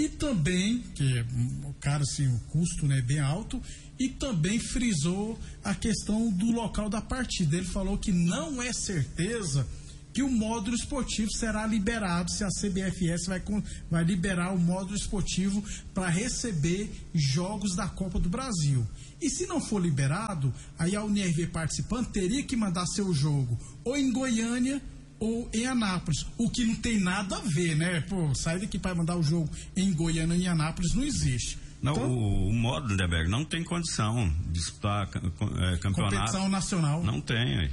e 0.00 0.08
também, 0.08 0.78
que 0.94 1.24
o 1.64 1.74
cara, 1.74 2.02
assim, 2.02 2.26
o 2.26 2.38
custo 2.48 2.86
né, 2.86 2.98
é 2.98 3.02
bem 3.02 3.18
alto, 3.18 3.60
e 4.00 4.08
também 4.08 4.58
frisou 4.58 5.38
a 5.62 5.74
questão 5.74 6.32
do 6.32 6.50
local 6.50 6.88
da 6.88 7.02
partida. 7.02 7.58
Ele 7.58 7.66
falou 7.66 7.98
que 7.98 8.10
não 8.10 8.62
é 8.62 8.72
certeza 8.72 9.66
que 10.10 10.22
o 10.22 10.30
módulo 10.30 10.74
esportivo 10.74 11.30
será 11.30 11.66
liberado, 11.66 12.32
se 12.32 12.42
a 12.42 12.48
CBFS 12.48 13.26
vai, 13.26 13.42
vai 13.88 14.02
liberar 14.02 14.52
o 14.52 14.58
módulo 14.58 14.96
esportivo 14.96 15.62
para 15.94 16.08
receber 16.08 16.90
jogos 17.14 17.76
da 17.76 17.86
Copa 17.86 18.18
do 18.18 18.28
Brasil. 18.28 18.84
E 19.20 19.28
se 19.28 19.46
não 19.46 19.60
for 19.60 19.80
liberado, 19.80 20.52
aí 20.78 20.96
a 20.96 21.04
UNIRV 21.04 21.48
participante 21.48 22.10
teria 22.10 22.42
que 22.42 22.56
mandar 22.56 22.86
seu 22.86 23.12
jogo 23.12 23.56
ou 23.84 23.96
em 23.96 24.10
Goiânia 24.10 24.82
ou 25.20 25.48
em 25.52 25.66
Anápolis, 25.66 26.26
o 26.38 26.48
que 26.48 26.64
não 26.64 26.74
tem 26.74 26.98
nada 26.98 27.36
a 27.36 27.40
ver, 27.42 27.76
né? 27.76 28.00
Pô, 28.00 28.34
sair 28.34 28.60
daqui 28.60 28.78
para 28.78 28.94
mandar 28.94 29.16
o 29.16 29.22
jogo 29.22 29.50
em 29.76 29.92
Goiânia 29.92 30.34
e 30.34 30.48
Anápolis 30.48 30.94
não 30.94 31.04
existe. 31.04 31.58
Não, 31.82 31.92
então, 31.92 32.10
o, 32.10 32.50
o 32.50 33.28
não 33.28 33.44
tem 33.44 33.64
condição 33.64 34.28
de 34.46 34.52
disputar 34.52 35.08
é, 35.08 35.76
campeonato. 35.78 36.14
Competição 36.14 36.48
nacional. 36.48 37.02
Não 37.02 37.20
tem. 37.20 37.70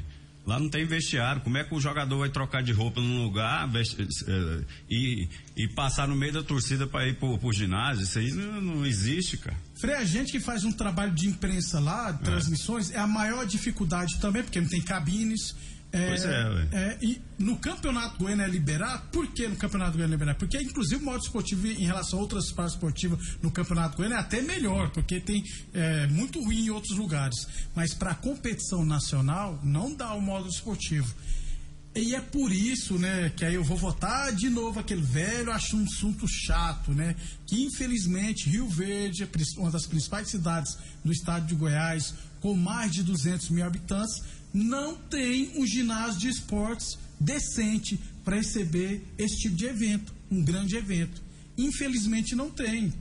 Lá 0.48 0.58
não 0.58 0.70
tem 0.70 0.86
vestiário. 0.86 1.42
Como 1.42 1.58
é 1.58 1.64
que 1.66 1.76
o 1.76 1.80
jogador 1.80 2.20
vai 2.20 2.30
trocar 2.30 2.64
de 2.64 2.72
roupa 2.72 3.02
num 3.02 3.22
lugar 3.22 3.68
vesti, 3.68 4.02
uh, 4.02 4.66
e, 4.90 5.28
e 5.58 5.68
passar 5.68 6.08
no 6.08 6.16
meio 6.16 6.32
da 6.32 6.42
torcida 6.42 6.88
para 6.88 7.06
ir 7.06 7.16
pro, 7.16 7.38
pro 7.38 7.52
ginásio? 7.52 8.04
Isso 8.04 8.18
aí 8.18 8.32
não, 8.32 8.62
não, 8.62 8.86
existe, 8.86 9.36
cara. 9.36 9.58
Frei, 9.76 9.96
a 9.96 10.06
gente 10.06 10.32
que 10.32 10.40
faz 10.40 10.64
um 10.64 10.72
trabalho 10.72 11.12
de 11.12 11.28
imprensa 11.28 11.82
lá, 11.82 12.12
de 12.12 12.22
é. 12.22 12.24
transmissões, 12.24 12.92
é 12.92 12.98
a 12.98 13.06
maior 13.06 13.46
dificuldade 13.46 14.20
também, 14.22 14.42
porque 14.42 14.62
não 14.62 14.70
tem 14.70 14.82
cabines 14.82 15.54
é, 15.92 16.08
pois 16.08 16.26
é, 16.26 16.68
é, 16.74 16.98
e 17.02 17.22
no 17.40 17.58
Campeonato 17.58 18.18
Goiano 18.18 18.42
é 18.42 18.48
liberado, 18.48 19.04
por 19.12 19.28
que 19.28 19.48
no 19.48 19.56
Campeonato 19.56 19.94
Goiano 19.94 20.14
é 20.14 20.16
liberado? 20.16 20.38
Porque, 20.38 20.62
inclusive, 20.62 21.02
o 21.02 21.06
modo 21.06 21.24
esportivo 21.24 21.66
em 21.66 21.86
relação 21.86 22.20
a 22.20 22.22
outras 22.22 22.52
partes 22.52 22.76
esportivas 22.76 23.38
no 23.42 23.50
Campeonato 23.52 23.96
Goiano 23.96 24.16
é 24.16 24.20
até 24.20 24.42
melhor, 24.42 24.90
porque 24.92 25.20
tem 25.20 25.44
é, 25.74 26.08
muito 26.08 26.44
ruim 26.44 26.66
em 26.66 26.70
outros 26.70 26.98
lugares. 26.98 27.48
Mas 27.74 27.94
para 27.94 28.14
competição 28.16 28.86
nacional, 28.86 29.60
não 29.64 29.94
dá 29.94 30.14
o 30.14 30.22
modo 30.22 30.50
esportivo. 30.50 31.14
E 31.96 32.14
é 32.14 32.22
por 32.22 32.52
isso, 32.52 33.00
né, 33.00 33.32
que 33.36 33.44
aí 33.44 33.56
eu 33.56 33.64
vou 33.64 33.76
votar 33.76 34.32
de 34.32 34.50
novo 34.52 34.80
aquele 34.80 35.02
velho 35.02 35.52
assunto 35.52 36.28
chato, 36.28 36.92
né, 36.92 37.16
que 37.48 37.64
infelizmente 37.64 38.48
Rio 38.48 38.70
Verde, 38.70 39.28
uma 39.58 39.72
das 39.72 39.88
principais 39.88 40.30
cidades 40.30 40.78
do 41.04 41.12
estado 41.12 41.48
de 41.48 41.56
Goiás, 41.56 42.14
com 42.40 42.54
mais 42.54 42.92
de 42.92 43.02
200 43.02 43.50
mil 43.50 43.66
habitantes, 43.66 44.22
não 44.54 44.96
tem 44.96 45.52
um 45.56 45.66
ginásio 45.66 46.20
de 46.20 46.30
esportes 46.30 46.98
decente 47.20 48.00
para 48.24 48.36
receber 48.36 49.04
esse 49.18 49.38
tipo 49.38 49.56
de 49.56 49.66
evento, 49.66 50.14
um 50.30 50.44
grande 50.44 50.76
evento. 50.76 51.22
Infelizmente 51.58 52.36
não 52.36 52.50
tem. 52.50 52.94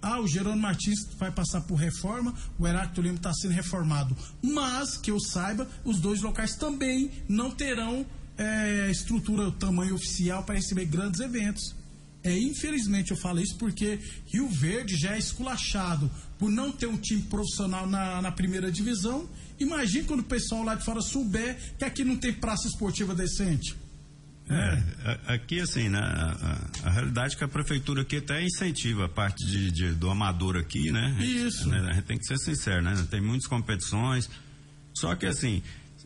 Ah, 0.00 0.20
o 0.20 0.28
Gerônimo 0.28 0.60
Martins 0.60 1.06
vai 1.18 1.30
passar 1.32 1.62
por 1.62 1.76
reforma, 1.76 2.34
o 2.58 2.66
Heráclito 2.66 3.00
Lima 3.00 3.16
está 3.16 3.32
sendo 3.32 3.52
reformado. 3.52 4.14
Mas, 4.42 4.98
que 4.98 5.10
eu 5.10 5.18
saiba, 5.18 5.66
os 5.82 5.98
dois 5.98 6.20
locais 6.20 6.56
também 6.56 7.10
não 7.26 7.50
terão 7.50 8.04
é, 8.36 8.90
estrutura, 8.90 9.50
tamanho 9.52 9.94
oficial 9.94 10.42
para 10.42 10.56
receber 10.56 10.84
grandes 10.84 11.20
eventos. 11.20 11.74
É, 12.24 12.36
infelizmente 12.36 13.10
eu 13.10 13.16
falo 13.16 13.38
isso 13.40 13.56
porque 13.58 14.00
Rio 14.32 14.48
Verde 14.48 14.96
já 14.96 15.14
é 15.14 15.18
esculachado 15.18 16.10
por 16.38 16.50
não 16.50 16.72
ter 16.72 16.86
um 16.86 16.96
time 16.96 17.22
profissional 17.22 17.86
na, 17.86 18.22
na 18.22 18.32
primeira 18.32 18.72
divisão 18.72 19.28
Imagine 19.58 20.04
quando 20.04 20.20
o 20.20 20.24
pessoal 20.24 20.64
lá 20.64 20.74
de 20.74 20.84
fora 20.84 21.00
souber 21.00 21.56
que 21.78 21.84
aqui 21.84 22.04
não 22.04 22.16
tem 22.16 22.32
praça 22.32 22.66
esportiva 22.66 23.14
decente. 23.14 23.76
É, 24.46 25.32
aqui 25.32 25.58
assim, 25.58 25.88
né, 25.88 25.98
a, 25.98 26.88
a, 26.88 26.90
realidade 26.90 27.34
é 27.34 27.38
que 27.38 27.44
a 27.44 27.48
prefeitura 27.48 28.02
aqui 28.02 28.18
até 28.18 28.44
incentiva 28.44 29.06
a 29.06 29.08
parte 29.08 29.46
de, 29.46 29.70
de 29.70 29.94
do 29.94 30.10
amador 30.10 30.56
aqui, 30.56 30.92
né? 30.92 31.16
Isso. 31.18 31.66
Né, 31.66 31.78
a 31.88 31.94
gente 31.94 32.04
tem 32.04 32.18
que 32.18 32.26
ser 32.26 32.36
sincero, 32.36 32.82
né? 32.82 32.94
Tem 33.10 33.22
muitas 33.22 33.46
competições, 33.46 34.28
só 34.92 35.14
que 35.14 35.24
assim, 35.24 35.62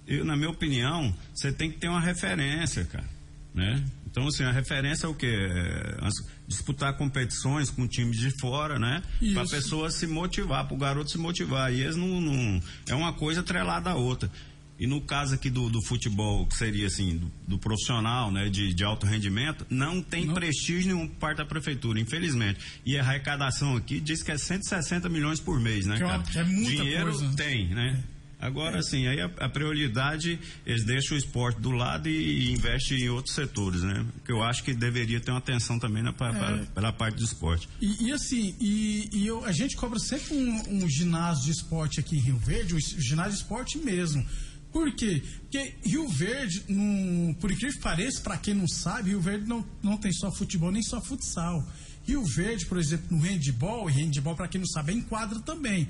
eu, 0.06 0.24
na 0.24 0.36
minha 0.36 0.50
opinião, 0.50 1.12
você 1.34 1.50
tem 1.50 1.68
que 1.68 1.78
ter 1.78 1.88
uma 1.88 2.00
referência, 2.00 2.84
cara, 2.84 3.08
né? 3.52 3.84
Então, 4.10 4.26
assim, 4.26 4.42
a 4.42 4.52
referência 4.52 5.06
é 5.06 5.08
o 5.08 5.14
quê? 5.14 5.26
É, 5.26 6.08
disputar 6.46 6.96
competições 6.96 7.70
com 7.70 7.86
times 7.86 8.18
de 8.18 8.30
fora, 8.40 8.78
né? 8.78 9.02
Para 9.34 9.42
a 9.42 9.48
pessoa 9.48 9.90
se 9.90 10.06
motivar, 10.06 10.66
para 10.66 10.74
o 10.74 10.78
garoto 10.78 11.10
se 11.10 11.18
motivar. 11.18 11.72
E 11.72 11.82
eles 11.82 11.96
não, 11.96 12.20
não, 12.20 12.60
É 12.88 12.94
uma 12.94 13.12
coisa 13.12 13.40
atrelada 13.40 13.90
à 13.90 13.94
outra. 13.94 14.30
E 14.78 14.86
no 14.86 15.00
caso 15.00 15.34
aqui 15.34 15.50
do, 15.50 15.68
do 15.68 15.82
futebol, 15.82 16.46
que 16.46 16.56
seria 16.56 16.86
assim, 16.86 17.16
do, 17.16 17.32
do 17.48 17.58
profissional, 17.58 18.30
né, 18.30 18.48
de, 18.48 18.72
de, 18.72 18.84
alto 18.84 19.06
rendimento, 19.06 19.66
não 19.68 20.00
tem 20.00 20.24
não. 20.24 20.34
prestígio 20.34 20.94
nenhum 20.94 21.08
por 21.08 21.16
parte 21.16 21.38
da 21.38 21.44
prefeitura, 21.44 21.98
infelizmente. 21.98 22.60
E 22.86 22.96
a 22.96 23.02
arrecadação 23.02 23.76
aqui 23.76 23.98
diz 23.98 24.22
que 24.22 24.30
é 24.30 24.38
160 24.38 25.08
milhões 25.08 25.40
por 25.40 25.58
mês, 25.58 25.84
né, 25.84 25.96
que 25.96 26.04
é 26.04 26.06
cara? 26.06 26.22
É 26.36 26.44
muita 26.44 26.70
Dinheiro 26.70 27.12
coisa. 27.12 27.36
tem, 27.36 27.68
né? 27.74 28.04
É. 28.14 28.17
Agora, 28.40 28.80
sim, 28.82 29.08
aí 29.08 29.20
a, 29.20 29.26
a, 29.38 29.48
prioridade, 29.48 30.38
eles 30.64 30.84
deixam 30.84 31.16
o 31.16 31.18
esporte 31.18 31.60
do 31.60 31.72
lado 31.72 32.08
e, 32.08 32.12
e 32.12 32.52
investem 32.52 33.00
em 33.00 33.08
outros 33.08 33.34
setores, 33.34 33.82
né? 33.82 34.06
Que 34.24 34.30
eu 34.30 34.42
acho 34.42 34.62
que 34.62 34.72
deveria 34.72 35.20
ter 35.20 35.32
uma 35.32 35.38
atenção 35.38 35.76
também 35.76 36.04
na, 36.04 36.12
pra, 36.12 36.30
é. 36.30 36.64
pela 36.66 36.92
parte 36.92 37.16
do 37.16 37.24
esporte. 37.24 37.68
E, 37.80 38.06
e 38.06 38.12
assim, 38.12 38.54
e, 38.60 39.08
e 39.12 39.26
eu, 39.26 39.44
a 39.44 39.50
gente 39.50 39.76
cobra 39.76 39.98
sempre 39.98 40.36
um, 40.36 40.84
um, 40.84 40.88
ginásio 40.88 41.46
de 41.46 41.50
esporte 41.50 41.98
aqui 41.98 42.16
em 42.16 42.20
Rio 42.20 42.38
Verde, 42.38 42.74
o 42.76 42.78
ginásio 42.80 43.32
de 43.32 43.38
esporte 43.38 43.76
mesmo. 43.78 44.24
Por 44.72 44.94
quê? 44.94 45.20
Porque 45.40 45.74
Rio 45.84 46.08
Verde, 46.08 46.62
num, 46.68 47.34
por 47.40 47.50
incrível 47.50 47.76
que 47.76 47.82
pareça, 47.82 48.20
para 48.20 48.36
quem 48.36 48.54
não 48.54 48.68
sabe, 48.68 49.10
Rio 49.10 49.20
Verde 49.20 49.48
não, 49.48 49.66
não 49.82 49.96
tem 49.96 50.12
só 50.12 50.30
futebol 50.30 50.70
nem 50.70 50.82
só 50.82 51.00
futsal. 51.00 51.66
Rio 52.06 52.24
Verde, 52.24 52.66
por 52.66 52.78
exemplo, 52.78 53.06
no 53.10 53.18
handball, 53.18 53.90
e 53.90 53.94
handball, 53.94 54.36
para 54.36 54.46
quem 54.46 54.60
não 54.60 54.68
sabe, 54.68 54.92
é 54.92 54.94
em 54.94 55.02
quadra 55.02 55.40
também 55.40 55.88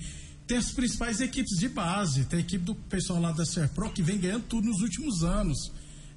tem 0.49 0.57
as 0.57 0.73
principais 0.73 1.21
equipes 1.21 1.59
de 1.59 1.69
base, 1.69 2.25
tem 2.25 2.39
a 2.39 2.43
equipe 2.43 2.65
do 2.65 2.75
pessoal 2.75 3.21
lá 3.21 3.33
da 3.33 3.45
Serpro 3.45 3.93
que 3.93 4.03
vem 4.03 4.19
ganhando 4.19 4.45
tudo 4.45 4.67
nos 4.67 4.81
últimos 4.81 5.23
anos. 5.23 5.71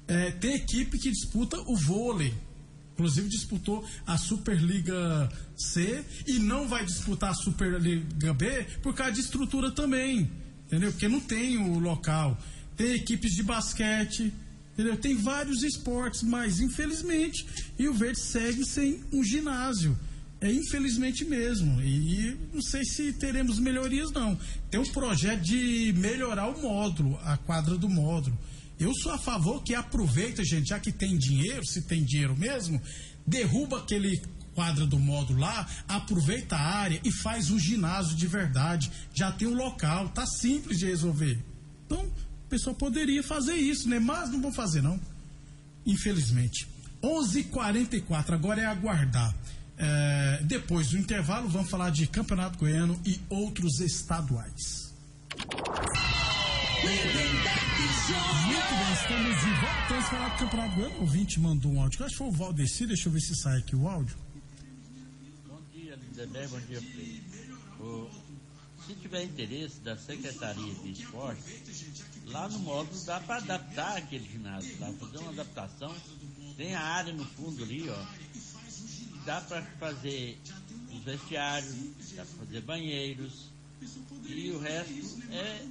É, 0.08 0.30
tem 0.30 0.54
equipe 0.54 0.98
que 0.98 1.10
disputa 1.10 1.60
o 1.60 1.76
vôlei, 1.76 2.32
inclusive 2.94 3.28
disputou 3.28 3.84
a 4.06 4.16
Superliga 4.16 5.28
C 5.54 6.02
e 6.26 6.38
não 6.38 6.66
vai 6.66 6.82
disputar 6.82 7.32
a 7.32 7.34
Superliga 7.34 8.32
B 8.32 8.64
por 8.82 8.94
causa 8.94 9.12
de 9.12 9.20
estrutura 9.20 9.70
também, 9.70 10.30
entendeu? 10.66 10.90
Porque 10.90 11.08
não 11.08 11.20
tem 11.20 11.58
o 11.58 11.78
local. 11.78 12.36
Tem 12.74 12.94
equipes 12.94 13.32
de 13.32 13.42
basquete, 13.42 14.32
entendeu? 14.72 14.96
Tem 14.96 15.14
vários 15.14 15.62
esportes, 15.62 16.22
mas 16.22 16.58
infelizmente 16.58 17.46
Rio 17.78 17.92
Verde 17.92 18.18
segue 18.18 18.64
sem 18.64 19.04
um 19.12 19.22
ginásio. 19.22 19.94
É 20.42 20.52
infelizmente 20.52 21.24
mesmo. 21.24 21.80
E 21.80 22.36
não 22.52 22.60
sei 22.60 22.84
se 22.84 23.12
teremos 23.12 23.60
melhorias, 23.60 24.10
não. 24.10 24.36
Tem 24.68 24.80
um 24.80 24.92
projeto 24.92 25.40
de 25.40 25.94
melhorar 25.96 26.48
o 26.48 26.60
módulo, 26.60 27.16
a 27.22 27.36
quadra 27.36 27.78
do 27.78 27.88
módulo. 27.88 28.36
Eu 28.78 28.92
sou 28.92 29.12
a 29.12 29.18
favor 29.18 29.62
que 29.62 29.72
aproveita, 29.72 30.44
gente, 30.44 30.70
já 30.70 30.80
que 30.80 30.90
tem 30.90 31.16
dinheiro, 31.16 31.64
se 31.64 31.82
tem 31.82 32.02
dinheiro 32.02 32.36
mesmo, 32.36 32.82
derruba 33.24 33.78
aquele 33.78 34.20
quadra 34.52 34.84
do 34.84 34.98
módulo 34.98 35.38
lá, 35.38 35.66
aproveita 35.86 36.56
a 36.56 36.60
área 36.60 37.00
e 37.04 37.12
faz 37.12 37.52
um 37.52 37.58
ginásio 37.58 38.16
de 38.16 38.26
verdade. 38.26 38.90
Já 39.14 39.30
tem 39.30 39.46
um 39.46 39.54
local, 39.54 40.08
tá 40.08 40.26
simples 40.26 40.80
de 40.80 40.86
resolver. 40.86 41.38
Então, 41.86 42.04
o 42.04 42.48
pessoal 42.48 42.74
poderia 42.74 43.22
fazer 43.22 43.54
isso, 43.54 43.88
né? 43.88 44.00
Mas 44.00 44.28
não 44.28 44.42
vão 44.42 44.52
fazer, 44.52 44.82
não. 44.82 45.00
Infelizmente. 45.86 46.66
11:44 47.00 48.34
agora 48.34 48.60
é 48.60 48.66
aguardar. 48.66 49.32
É, 49.78 50.40
depois 50.44 50.88
do 50.88 50.98
intervalo, 50.98 51.48
vamos 51.48 51.70
falar 51.70 51.90
de 51.90 52.06
Campeonato 52.06 52.58
Goiano 52.58 53.00
e 53.04 53.20
outros 53.28 53.80
estaduais. 53.80 54.92
Muito 56.82 57.12
bem, 57.12 57.32
estamos 58.92 59.40
de 59.40 59.50
volta. 59.60 59.88
Vamos 59.88 60.08
falar 60.08 60.28
do 60.28 60.38
Campeonato 60.38 60.74
Goiano. 60.74 60.96
O 60.96 61.00
ouvinte 61.00 61.40
mandou 61.40 61.72
um 61.72 61.80
áudio. 61.80 62.04
Acho 62.04 62.12
que 62.12 62.18
foi 62.18 62.28
o 62.28 62.32
Valdeci. 62.32 62.86
Deixa 62.86 63.08
eu 63.08 63.12
ver 63.12 63.20
se 63.20 63.34
sai 63.36 63.58
aqui 63.58 63.74
o 63.74 63.88
áudio. 63.88 64.16
Bom 65.48 65.60
dia, 65.72 65.96
Lindeberg. 65.96 66.48
Bom 66.48 66.60
dia, 66.60 66.80
Frei. 66.80 67.22
Se 68.86 68.94
tiver 68.94 69.24
interesse 69.24 69.80
da 69.80 69.96
Secretaria 69.96 70.74
de 70.74 70.90
Esporte, 70.90 71.62
lá 72.26 72.48
no 72.48 72.58
módulo 72.58 73.04
dá 73.04 73.20
para 73.20 73.36
adaptar 73.36 73.96
aquele 73.96 74.28
ginásio, 74.28 74.76
lá, 74.80 74.92
fazer 74.94 75.18
uma 75.18 75.30
adaptação. 75.30 75.94
Tem 76.56 76.74
a 76.74 76.80
área 76.80 77.12
no 77.12 77.24
fundo 77.24 77.62
ali, 77.62 77.88
ó 77.88 78.06
dá 79.24 79.40
para 79.40 79.62
fazer 79.78 80.38
os 80.92 81.02
vestiários, 81.04 81.74
dá 82.14 82.24
para 82.24 82.46
fazer 82.46 82.60
banheiros 82.62 83.52
e 84.26 84.50
o 84.50 84.60
resto 84.60 85.22
é 85.32 85.64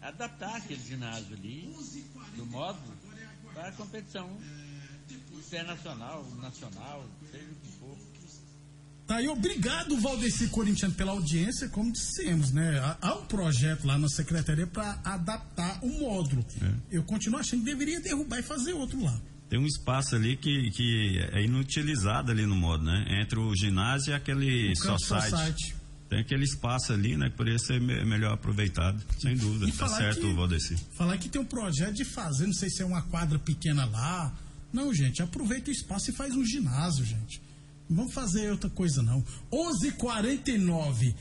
adaptar 0.00 0.56
aquele 0.56 0.82
ginásio 0.82 1.36
ali 1.36 1.74
do 2.36 2.46
módulo 2.46 2.94
para 3.52 3.68
a 3.68 3.72
competição 3.72 4.30
internacional, 5.36 6.26
nacional, 6.40 7.04
seja 7.30 7.44
o 7.44 7.54
que 7.56 7.72
for. 7.78 7.96
Tá 9.06 9.16
aí, 9.16 9.28
obrigado, 9.28 10.00
Valdeci 10.00 10.48
Corintiano, 10.48 10.94
pela 10.94 11.12
audiência, 11.12 11.68
como 11.68 11.92
dissemos, 11.92 12.50
né? 12.52 12.80
Há 13.00 13.16
um 13.16 13.26
projeto 13.26 13.86
lá 13.86 13.98
na 13.98 14.08
secretaria 14.08 14.66
para 14.66 15.00
adaptar 15.04 15.84
o 15.84 15.88
módulo. 15.88 16.44
É. 16.62 16.96
Eu 16.96 17.02
continuo 17.02 17.38
achando 17.38 17.60
que 17.60 17.66
deveria 17.66 18.00
derrubar 18.00 18.38
e 18.38 18.42
fazer 18.42 18.72
outro 18.72 19.02
lá 19.02 19.20
tem 19.52 19.60
um 19.60 19.66
espaço 19.66 20.16
ali 20.16 20.34
que, 20.34 20.70
que 20.70 21.18
é 21.30 21.44
inutilizado 21.44 22.30
ali 22.30 22.46
no 22.46 22.56
modo, 22.56 22.84
né? 22.84 23.20
Entre 23.20 23.38
o 23.38 23.54
ginásio 23.54 24.12
e 24.12 24.14
aquele 24.14 24.74
society. 24.74 25.30
society. 25.30 25.74
tem 26.08 26.20
aquele 26.20 26.44
espaço 26.44 26.94
ali, 26.94 27.18
né, 27.18 27.28
que 27.28 27.36
poderia 27.36 27.58
ser 27.58 27.78
me 27.78 28.02
melhor 28.02 28.32
aproveitado, 28.32 28.98
sem 29.18 29.36
dúvida. 29.36 29.68
E 29.68 29.72
tá 29.72 29.86
certo, 29.88 30.22
que- 30.22 30.32
Valdeci. 30.32 30.74
Falar 30.94 31.18
que 31.18 31.28
tem 31.28 31.38
um 31.38 31.44
projeto 31.44 31.92
de 31.92 32.02
fazer, 32.02 32.46
não 32.46 32.54
sei 32.54 32.70
se 32.70 32.80
é 32.80 32.86
uma 32.86 33.02
quadra 33.02 33.38
pequena 33.38 33.84
lá. 33.84 34.34
Não, 34.72 34.94
gente, 34.94 35.22
aproveita 35.22 35.68
o 35.68 35.72
espaço 35.72 36.08
e 36.08 36.14
faz 36.14 36.34
um 36.34 36.46
ginásio, 36.46 37.04
gente. 37.04 37.42
Não 37.90 37.96
vamos 37.98 38.14
fazer 38.14 38.50
outra 38.50 38.70
coisa, 38.70 39.02
não. 39.02 39.22
11:49 39.52 41.14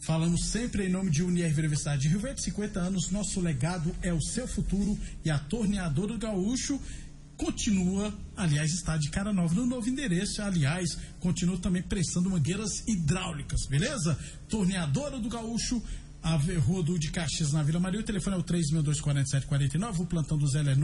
Falamos 0.00 0.46
sempre 0.50 0.86
em 0.86 0.88
nome 0.88 1.10
de 1.10 1.24
Unir 1.24 1.52
Universidade 1.58 2.02
de 2.02 2.08
Rio 2.08 2.20
Verde, 2.20 2.40
50 2.40 2.78
anos, 2.78 3.10
nosso 3.10 3.40
legado 3.40 3.94
é 4.00 4.12
o 4.12 4.22
seu 4.22 4.46
futuro 4.46 4.96
e 5.24 5.30
a 5.30 5.40
torneadora 5.40 6.12
do 6.12 6.18
Gaúcho 6.18 6.80
continua, 7.38 8.12
aliás, 8.36 8.72
está 8.72 8.98
de 8.98 9.08
cara 9.10 9.32
nova 9.32 9.54
no 9.54 9.64
novo 9.64 9.88
endereço, 9.88 10.42
aliás, 10.42 10.98
continua 11.20 11.56
também 11.56 11.82
prestando 11.82 12.28
mangueiras 12.28 12.82
hidráulicas, 12.86 13.64
beleza? 13.66 14.18
Torneadora 14.48 15.20
do 15.20 15.28
Gaúcho, 15.28 15.80
a 16.20 16.34
Rua 16.34 16.82
do 16.82 16.98
de 16.98 17.12
Caxias 17.12 17.52
na 17.52 17.62
Vila 17.62 17.78
Maria, 17.78 18.00
o 18.00 18.02
telefone 18.02 18.34
é 18.34 18.40
o 18.40 18.42
3624749, 18.42 20.00
o 20.00 20.06
plantão 20.06 20.36
do 20.36 20.48
Zé 20.48 20.58
é 20.60 20.74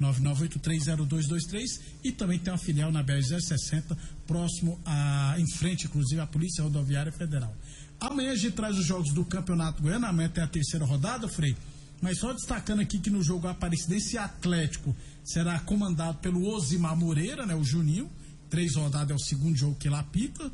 999830223 0.00 1.80
e 2.04 2.12
também 2.12 2.38
tem 2.38 2.52
uma 2.52 2.58
filial 2.58 2.92
na 2.92 3.02
BR 3.02 3.22
060, 3.22 3.96
próximo 4.26 4.78
a, 4.84 5.34
em 5.38 5.50
frente, 5.50 5.86
inclusive, 5.86 6.20
à 6.20 6.26
Polícia 6.26 6.62
Rodoviária 6.62 7.10
Federal. 7.10 7.56
Amanhã 7.98 8.32
a 8.32 8.36
gente 8.36 8.52
traz 8.52 8.76
os 8.76 8.84
jogos 8.84 9.14
do 9.14 9.24
Campeonato 9.24 9.82
Goiano, 9.82 10.04
amanhã 10.04 10.28
tem 10.28 10.44
a 10.44 10.46
terceira 10.46 10.84
rodada, 10.84 11.26
Frei. 11.26 11.56
Mas 12.00 12.18
só 12.18 12.32
destacando 12.32 12.80
aqui 12.80 12.98
que 12.98 13.10
no 13.10 13.22
jogo 13.22 13.48
Aparecidense 13.48 14.18
Atlético 14.18 14.94
será 15.24 15.58
comandado 15.60 16.18
pelo 16.18 16.46
Osimar 16.46 16.96
Moreira, 16.96 17.46
né, 17.46 17.54
o 17.54 17.64
Juninho. 17.64 18.10
Três 18.48 18.76
rodadas 18.76 19.10
é 19.10 19.14
o 19.14 19.18
segundo 19.18 19.56
jogo 19.56 19.76
que 19.76 19.88
ele 19.88 19.96
apita. 19.96 20.50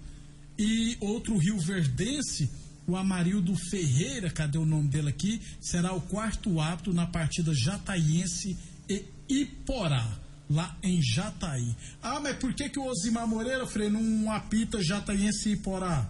E 0.59 0.97
outro 1.01 1.37
Rio 1.37 1.59
Verdense, 1.59 2.51
o 2.87 2.97
Amarildo 2.97 3.55
Ferreira, 3.57 4.31
cadê 4.31 4.59
o 4.59 4.65
nome 4.65 4.89
dele 4.89 5.09
aqui? 5.09 5.41
Será 5.61 5.93
o 5.93 6.01
quarto 6.01 6.61
árbitro 6.61 6.93
na 6.93 7.07
partida 7.07 7.53
Jataiense 7.55 8.57
e 8.89 9.05
Iporá, 9.29 10.07
lá 10.49 10.77
em 10.83 11.01
Jataí. 11.03 11.75
Ah, 12.03 12.21
mas 12.21 12.37
por 12.37 12.53
que, 12.55 12.69
que 12.69 12.79
o 12.79 12.87
Osimar 12.87 13.27
Moreira, 13.27 13.67
Frei, 13.67 13.89
não 13.89 14.31
apita 14.31 14.83
Jataiense 14.83 15.51
e 15.51 15.53
Iporá? 15.53 16.09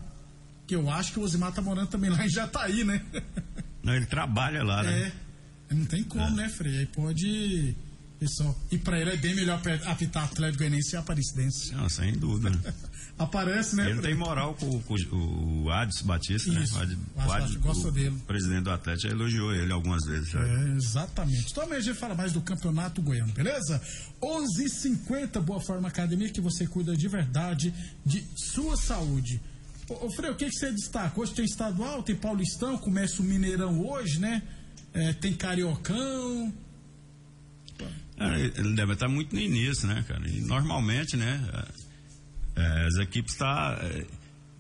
Que 0.67 0.75
eu 0.75 0.91
acho 0.91 1.13
que 1.13 1.21
o 1.21 1.23
Osimar 1.23 1.53
tá 1.53 1.63
morando 1.63 1.89
também 1.89 2.11
lá 2.11 2.25
em 2.25 2.31
Jataí, 2.31 2.85
né? 2.85 3.05
Não, 3.83 3.95
ele 3.95 4.07
trabalha 4.07 4.63
lá, 4.63 4.83
né? 4.83 5.13
É. 5.71 5.75
Não 5.75 5.85
tem 5.87 6.05
como, 6.05 6.31
né, 6.37 6.49
Frei? 6.49 6.79
Aí 6.81 6.87
pode. 6.87 7.75
Pessoal. 8.21 8.57
E 8.71 8.79
pra 8.79 9.01
ele 9.01 9.11
é 9.11 9.17
bem 9.17 9.35
melhor 9.35 9.61
apitar 9.87 10.23
Atlético 10.25 10.59
Goianiense 10.59 10.95
e 10.95 10.97
Aparecidense. 10.97 11.73
Não, 11.75 11.89
sem 11.89 12.13
dúvida. 12.13 12.51
né? 12.51 12.75
Aparece, 13.19 13.75
né? 13.75 13.87
Ele 13.91 13.99
Frei? 14.01 14.11
tem 14.13 14.15
moral 14.15 14.55
com, 14.55 14.81
com 14.83 14.95
o 15.65 15.71
Adson 15.73 16.07
Batista, 16.07 16.49
Isso. 16.51 16.79
né? 16.79 16.97
O 17.17 17.21
Ad- 17.21 17.33
Adson 17.43 17.59
o 17.59 17.61
gosta 17.61 17.89
o 17.89 17.91
dele. 17.91 18.17
presidente 18.27 18.63
do 18.63 18.71
Atlético 18.71 19.09
já 19.09 19.15
elogiou 19.15 19.53
ele 19.53 19.73
algumas 19.73 20.05
vezes. 20.05 20.33
É, 20.37 20.69
exatamente. 20.77 21.49
Então 21.51 21.65
amanhã 21.65 21.79
a 21.81 21.83
gente 21.83 21.99
fala 21.99 22.15
mais 22.15 22.33
do 22.33 22.41
Campeonato 22.41 23.03
Goiano, 23.03 23.33
beleza? 23.33 23.83
11:50 24.21 25.41
Boa 25.41 25.61
Forma 25.61 25.89
Academia, 25.89 26.29
que 26.31 26.41
você 26.41 26.67
cuida 26.67 26.97
de 26.97 27.09
verdade 27.09 27.75
de 28.07 28.25
sua 28.37 28.77
saúde. 28.77 29.41
Ô, 30.01 30.11
Frei, 30.11 30.31
o 30.31 30.35
que, 30.35 30.47
que 30.47 30.57
você 30.57 30.71
destaca? 30.71 31.21
Hoje 31.21 31.35
tem 31.35 31.45
estadual, 31.45 32.03
tem 32.03 32.17
paulistão, 32.17 32.79
começa 32.79 33.21
o 33.21 33.25
Mineirão 33.25 33.85
hoje, 33.85 34.19
né? 34.19 34.43
É, 34.95 35.13
tem 35.13 35.35
Cariocão. 35.35 36.53
Ah, 38.19 38.39
Ele 38.39 38.75
deve 38.75 38.93
estar 38.93 39.09
muito 39.09 39.35
no 39.35 39.41
início, 39.41 39.89
né, 39.89 40.05
cara? 40.07 40.29
E 40.29 40.41
normalmente, 40.43 41.17
né, 41.17 41.41
é, 42.55 42.87
as 42.87 42.97
equipes 42.97 43.35
tá, 43.35 43.79
é, 43.83 44.07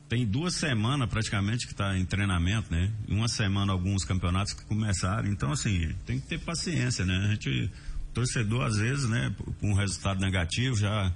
tem 0.08 0.26
duas 0.26 0.54
semanas 0.56 1.08
praticamente 1.08 1.66
que 1.66 1.72
está 1.72 1.96
em 1.96 2.04
treinamento, 2.04 2.72
né? 2.72 2.90
Uma 3.08 3.28
semana 3.28 3.72
alguns 3.72 4.04
campeonatos 4.04 4.52
que 4.52 4.64
começaram. 4.64 5.28
Então, 5.28 5.52
assim, 5.52 5.94
tem 6.04 6.18
que 6.18 6.26
ter 6.26 6.38
paciência, 6.38 7.04
né? 7.04 7.16
A 7.16 7.30
gente, 7.30 7.70
torcedor, 8.12 8.64
às 8.64 8.76
vezes, 8.76 9.08
né, 9.08 9.34
por 9.36 9.54
um 9.62 9.74
resultado 9.74 10.20
negativo, 10.20 10.76
já 10.76 11.12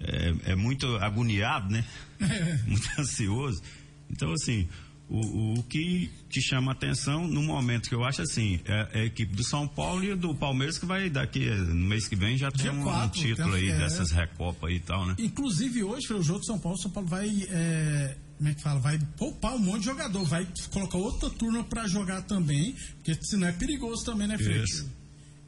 é, 0.00 0.52
é 0.52 0.54
muito 0.54 0.86
agoniado, 0.96 1.70
né? 1.72 1.84
muito 2.66 2.88
ansioso. 2.98 3.62
Então, 4.10 4.32
assim, 4.32 4.68
o, 5.08 5.58
o 5.58 5.62
que 5.64 6.10
te 6.28 6.40
chama 6.40 6.72
atenção 6.72 7.26
no 7.26 7.42
momento 7.42 7.88
que 7.88 7.94
eu 7.94 8.04
acho 8.04 8.22
assim, 8.22 8.60
é, 8.64 8.88
é 8.92 9.00
a 9.02 9.04
equipe 9.04 9.34
do 9.34 9.44
São 9.44 9.66
Paulo 9.66 10.04
e 10.04 10.14
do 10.14 10.34
Palmeiras 10.34 10.78
que 10.78 10.86
vai 10.86 11.10
daqui 11.10 11.50
no 11.50 11.88
mês 11.88 12.06
que 12.06 12.14
vem 12.14 12.38
já 12.38 12.50
tem 12.50 12.70
um, 12.70 12.88
um 12.88 13.08
título 13.08 13.54
aí 13.54 13.68
é. 13.68 13.78
dessas 13.78 14.12
recopas 14.12 14.72
e 14.72 14.78
tal, 14.78 15.06
né? 15.06 15.16
Inclusive 15.18 15.82
hoje, 15.82 16.06
Frei, 16.06 16.20
o 16.20 16.22
jogo 16.22 16.40
de 16.40 16.46
São 16.46 16.58
Paulo, 16.58 16.78
São 16.78 16.90
Paulo 16.90 17.08
vai. 17.08 17.28
é, 17.50 18.16
como 18.38 18.48
é 18.48 18.54
que 18.54 18.62
fala? 18.62 18.80
Vai 18.80 18.98
poupar 19.18 19.54
um 19.54 19.58
monte 19.58 19.80
de 19.80 19.86
jogador, 19.86 20.24
vai 20.24 20.46
colocar 20.70 20.96
outra 20.96 21.28
turma 21.28 21.62
pra 21.64 21.86
jogar 21.86 22.22
também, 22.22 22.74
porque 22.94 23.14
senão 23.22 23.48
é 23.48 23.52
perigoso 23.52 24.04
também, 24.04 24.26
né? 24.26 24.38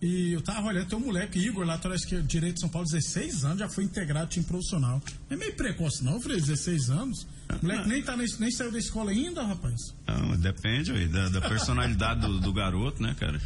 E 0.03 0.33
eu 0.33 0.43
tava 0.43 0.67
olhando, 0.67 0.89
tem 0.89 0.99
um 0.99 1.07
moleque, 1.07 1.39
Igor, 1.39 1.65
lateral 1.65 1.97
esquerdo, 1.97 2.27
direito 2.27 2.55
de 2.55 2.61
São 2.63 2.69
Paulo, 2.69 2.89
16 2.89 3.45
anos, 3.45 3.59
já 3.61 3.69
foi 3.69 3.85
integrado 3.85 4.27
time 4.27 4.45
profissional. 4.45 5.01
É 5.31 5.37
meio 5.37 5.55
precoce, 5.55 6.03
não, 6.03 6.21
Frei, 6.21 6.41
16 6.41 6.91
anos. 6.91 7.23
O 7.49 7.65
moleque 7.65 7.89
nem, 7.89 8.03
tá 8.03 8.17
na, 8.17 8.25
nem 8.41 8.51
saiu 8.51 8.73
da 8.73 8.79
escola 8.81 9.13
ainda, 9.13 9.45
rapaz. 9.45 9.95
Não, 10.09 10.37
depende 10.37 10.91
aí, 10.91 11.07
da, 11.07 11.29
da 11.29 11.41
personalidade 11.41 12.21
do, 12.21 12.41
do 12.41 12.53
garoto, 12.53 13.01
né, 13.01 13.15
cara? 13.17 13.41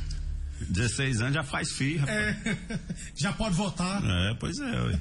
16 0.70 1.20
anos 1.20 1.34
já 1.34 1.44
faz 1.44 1.72
filho, 1.72 2.00
rapaz. 2.00 2.18
É, 2.18 2.58
já 3.14 3.34
pode 3.34 3.54
votar. 3.54 4.02
É, 4.02 4.34
pois 4.40 4.58
é, 4.58 4.80
ué. 4.82 5.00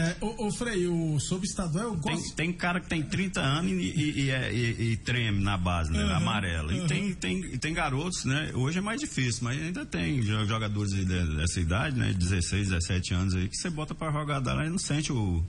É, 0.00 0.16
ô, 0.20 0.46
ô, 0.46 0.52
Frei, 0.52 0.86
o 0.86 1.18
subestadual 1.20 1.94
eu 1.94 1.96
Tem, 2.00 2.14
gosto. 2.16 2.34
tem 2.34 2.52
cara 2.52 2.80
que 2.80 2.88
tem 2.88 3.02
30 3.02 3.40
anos 3.40 3.70
e, 3.70 3.74
e- 3.74 4.20
e 4.22 4.30
é- 4.30 4.52
e- 4.52 4.92
e 4.92 4.96
treme 4.96 5.42
na 5.42 5.56
base, 5.56 5.92
né? 5.92 6.02
Uhum, 6.04 6.14
amarela. 6.14 6.72
uhum. 6.72 6.84
E 6.84 6.88
tem, 6.88 7.14
tem, 7.14 7.58
tem 7.58 7.74
garotos, 7.74 8.24
né? 8.24 8.50
Hoje 8.54 8.78
é 8.78 8.80
mais 8.80 9.00
difícil, 9.00 9.44
mas 9.44 9.60
ainda 9.60 9.84
tem 9.84 10.20
jo- 10.22 10.44
jogadores 10.46 10.90
de- 10.92 11.04
de- 11.04 11.36
dessa 11.36 11.60
idade, 11.60 11.98
né? 11.98 12.12
16, 12.12 12.68
17 12.68 13.14
anos 13.14 13.34
aí, 13.34 13.48
que 13.48 13.56
você 13.56 13.68
bota 13.70 13.94
pra 13.94 14.10
jogar 14.10 14.38
lá 14.44 14.64
e 14.66 14.70
não 14.70 14.78
sente 14.78 15.12
o. 15.12 15.44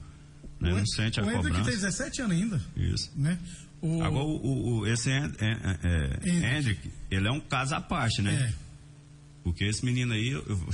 Né? 0.60 0.72
Não 0.74 0.86
sente 0.86 1.20
a 1.20 1.24
o 1.24 1.26
Hendrick 1.26 1.48
cobrança. 1.48 1.64
tem 1.72 1.80
17 1.80 2.22
anos 2.22 2.38
ainda, 2.38 2.62
Isso. 2.78 3.12
né? 3.16 3.40
O, 3.82 4.04
Agora, 4.04 4.26
o, 4.26 4.36
o- 4.46 4.78
o- 4.82 4.88
esse 4.88 5.10
é, 5.10 5.32
é, 5.40 6.20
é, 6.24 6.58
Hendrick. 6.60 6.92
Ele 7.10 7.28
é 7.28 7.32
um 7.32 7.40
caso 7.40 7.74
à 7.74 7.82
parte, 7.82 8.22
né? 8.22 8.32
é, 8.34 8.72
Porque 9.44 9.64
esse 9.64 9.84
menino 9.84 10.14
aí, 10.14 10.28
eu- 10.30 10.46
eu- 10.48 10.72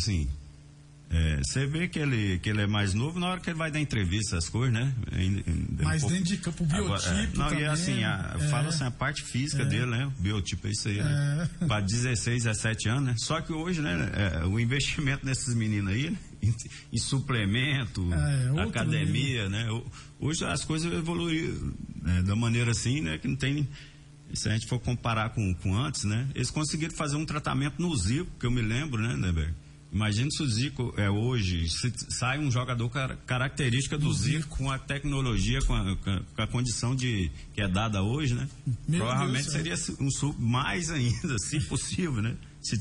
é, 1.10 1.38
você 1.42 1.66
vê 1.66 1.88
que 1.88 1.98
ele, 2.00 2.38
que 2.40 2.50
ele 2.50 2.62
é 2.62 2.68
mais 2.68 2.94
novo 2.94 3.18
na 3.20 3.28
hora 3.28 3.40
que 3.40 3.50
ele 3.50 3.58
vai 3.58 3.72
dar 3.72 3.80
entrevista, 3.80 4.38
as 4.38 4.50
coisas, 4.50 4.74
né? 4.74 4.94
É 5.12 5.24
um 5.52 5.66
Mas 5.86 6.02
pouco- 6.02 6.16
dentro 6.16 6.30
de 6.30 6.38
campo, 6.38 6.64
o 6.66 6.76
Agora, 6.76 7.02
é, 7.02 7.14
biotipo 7.14 7.38
não, 7.38 7.48
também, 7.48 7.64
e 7.64 7.66
assim, 7.68 8.04
a, 8.04 8.36
é. 8.40 8.48
fala 8.50 8.70
assim, 8.70 8.84
a 8.84 8.92
parte 8.92 9.24
física 9.24 9.64
dele, 9.64 9.86
né? 9.86 10.06
O 10.08 10.22
biotipo 10.22 10.68
é 10.68 10.72
isso 10.72 10.88
aí, 10.90 10.98
né? 11.02 11.50
É. 11.62 11.66
Para 11.66 11.82
16, 11.82 12.44
17 12.44 12.90
anos, 12.90 13.04
né? 13.06 13.16
Só 13.18 13.40
que 13.40 13.54
hoje, 13.54 13.82
né, 13.82 14.12
é, 14.42 14.46
o 14.46 14.60
investimento 14.60 15.26
nesses 15.26 15.54
meninos 15.56 15.94
aí, 15.94 16.10
né, 16.10 16.18
em, 16.44 16.54
em 16.92 16.98
suplemento, 16.98 18.06
É, 18.14 18.62
academia, 18.62 19.48
né? 19.50 19.66
Hoje 20.20 20.44
as 20.44 20.66
coisas 20.66 20.92
evoluíram 20.92 21.74
né, 22.02 22.22
da 22.24 22.36
maneira 22.36 22.72
assim, 22.72 23.00
né? 23.02 23.18
Que 23.18 23.28
não 23.30 23.36
tem. 23.36 23.68
Se 24.34 24.50
a 24.50 24.52
gente 24.52 24.68
for 24.68 24.78
comparar 24.80 25.30
com, 25.30 25.54
com 25.54 25.74
antes, 25.74 26.04
né? 26.04 26.28
Eles 26.36 26.52
conseguiram 26.52 26.94
fazer 26.94 27.16
um 27.16 27.26
tratamento 27.26 27.82
no 27.82 27.96
Zico, 27.96 28.30
que 28.38 28.46
eu 28.46 28.52
me 28.52 28.62
lembro, 28.62 29.02
né, 29.02 29.16
Neber? 29.16 29.54
Imagina 29.92 30.30
se 30.30 30.44
o 30.44 30.48
Zico 30.48 30.94
é 30.98 31.10
hoje, 31.10 31.70
se 31.70 31.92
sai 32.10 32.40
um 32.40 32.52
jogador 32.52 32.90
car 32.90 33.18
característica 33.26 33.98
do, 33.98 34.14
Zico, 34.14 34.48
com 34.58 34.70
a 34.70 34.78
tecnologia, 34.78 35.60
com 35.62 35.74
a, 35.74 35.96
com 35.96 36.42
a- 36.42 36.48
condição 36.48 36.94
de 36.96 37.32
que 37.54 37.62
é 37.62 37.68
dada 37.68 38.04
hoje, 38.04 38.34
né? 38.34 38.48
Meu 38.88 39.00
Provavelmente 39.00 39.50
Deus, 39.50 39.56
é. 39.56 39.76
seria 39.76 39.98
um 40.06 40.12
sub 40.12 40.36
mais 40.42 40.90
ainda, 40.92 41.38
se 41.40 41.60
possível, 41.62 42.22
né? 42.22 42.36
Se, 42.62 42.78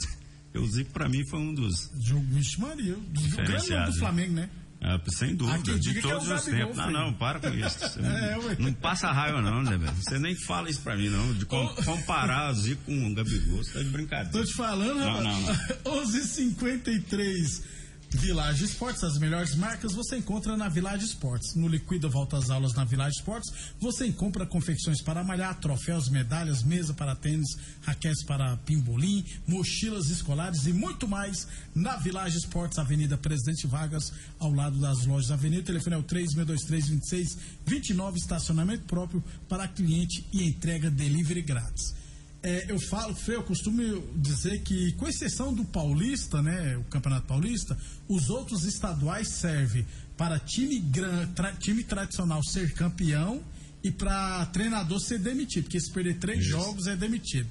o 0.54 0.66
Zico 0.66 0.90
para 0.90 1.08
mim 1.08 1.24
foi 1.28 1.38
um 1.38 1.54
dos 1.54 1.90
jogo 2.00 2.24
Vixe 2.30 2.60
Maria, 2.60 2.94
o 2.94 3.00
grande 3.00 3.12
nome 3.14 3.28
Diferenciado, 3.28 3.92
do? 3.92 3.98
Flamengo, 3.98 4.32
né? 4.32 4.50
Ah, 4.88 5.00
sem 5.08 5.34
dúvida, 5.34 5.78
de 5.78 5.98
é 5.98 6.00
todos 6.00 6.28
o 6.28 6.34
os 6.34 6.44
tempos. 6.44 6.76
Não, 6.76 6.86
filho. 6.86 6.98
não, 6.98 7.12
para 7.12 7.40
com 7.40 7.48
isso. 7.48 7.78
É, 7.98 8.36
não, 8.36 8.66
não 8.66 8.72
passa 8.72 9.10
raiva, 9.10 9.42
não, 9.42 9.62
né, 9.62 9.76
velho? 9.76 9.92
Você 9.96 10.18
nem 10.18 10.34
fala 10.36 10.70
isso 10.70 10.80
pra 10.80 10.96
mim, 10.96 11.08
não. 11.08 11.34
De 11.34 11.44
com- 11.44 11.66
comparar 11.84 12.50
o 12.52 12.54
Zico 12.54 12.82
com 12.84 13.06
o 13.10 13.14
Gabigol, 13.14 13.58
você 13.64 13.72
tá 13.72 13.78
de 13.82 13.88
brincadeira. 13.90 14.30
Tô 14.30 14.44
te 14.44 14.52
falando, 14.54 14.94
Não, 14.98 15.42
rapaz. 15.42 15.78
11:53 15.84 17.62
Village 18.10 18.64
Esportes, 18.64 19.02
as 19.02 19.18
melhores 19.18 19.56
marcas 19.56 19.92
você 19.92 20.16
encontra 20.16 20.56
na 20.56 20.68
Village 20.68 21.04
Esportes. 21.04 21.54
No 21.54 21.66
Liquida 21.66 22.08
Volta 22.08 22.38
às 22.38 22.50
Aulas 22.50 22.72
na 22.74 22.84
Village 22.84 23.16
Esportes, 23.18 23.52
você 23.80 24.06
encontra 24.06 24.46
confecções 24.46 25.02
para 25.02 25.24
malhar, 25.24 25.58
troféus, 25.58 26.08
medalhas, 26.08 26.62
mesa 26.62 26.94
para 26.94 27.16
tênis, 27.16 27.58
raquetes 27.82 28.22
para 28.24 28.56
pimbolim, 28.58 29.24
mochilas 29.46 30.08
escolares 30.08 30.66
e 30.66 30.72
muito 30.72 31.08
mais 31.08 31.48
na 31.74 31.96
Village 31.96 32.38
Esportes, 32.38 32.78
Avenida 32.78 33.18
Presidente 33.18 33.66
Vargas, 33.66 34.12
ao 34.38 34.52
lado 34.52 34.78
das 34.78 35.04
lojas 35.04 35.26
da 35.28 35.34
Avenida. 35.34 35.62
O 35.62 35.66
telefone 35.66 35.96
é 35.96 35.98
o 35.98 36.04
36232629, 36.04 38.16
estacionamento 38.16 38.84
próprio 38.84 39.22
para 39.48 39.66
cliente 39.66 40.24
e 40.32 40.44
entrega 40.44 40.88
delivery 40.90 41.42
grátis. 41.42 42.05
É, 42.48 42.66
eu 42.70 42.78
falo, 42.78 43.12
Frei, 43.12 43.36
eu 43.36 43.42
costumo 43.42 43.82
dizer 44.14 44.60
que, 44.62 44.92
com 44.92 45.08
exceção 45.08 45.52
do 45.52 45.64
Paulista, 45.64 46.40
né, 46.40 46.76
o 46.76 46.84
Campeonato 46.84 47.26
Paulista, 47.26 47.76
os 48.08 48.30
outros 48.30 48.62
estaduais 48.64 49.26
servem 49.30 49.84
para 50.16 50.38
time, 50.38 50.78
gran, 50.78 51.26
tra- 51.34 51.52
time 51.54 51.82
tradicional 51.82 52.40
ser 52.44 52.72
campeão 52.72 53.42
e 53.82 53.90
para 53.90 54.46
treinador 54.46 55.00
ser 55.00 55.18
demitido, 55.18 55.64
porque 55.64 55.80
se 55.80 55.90
perder 55.90 56.18
três 56.18 56.38
Isso. 56.42 56.50
jogos 56.50 56.86
é 56.86 56.94
demitido. 56.94 57.48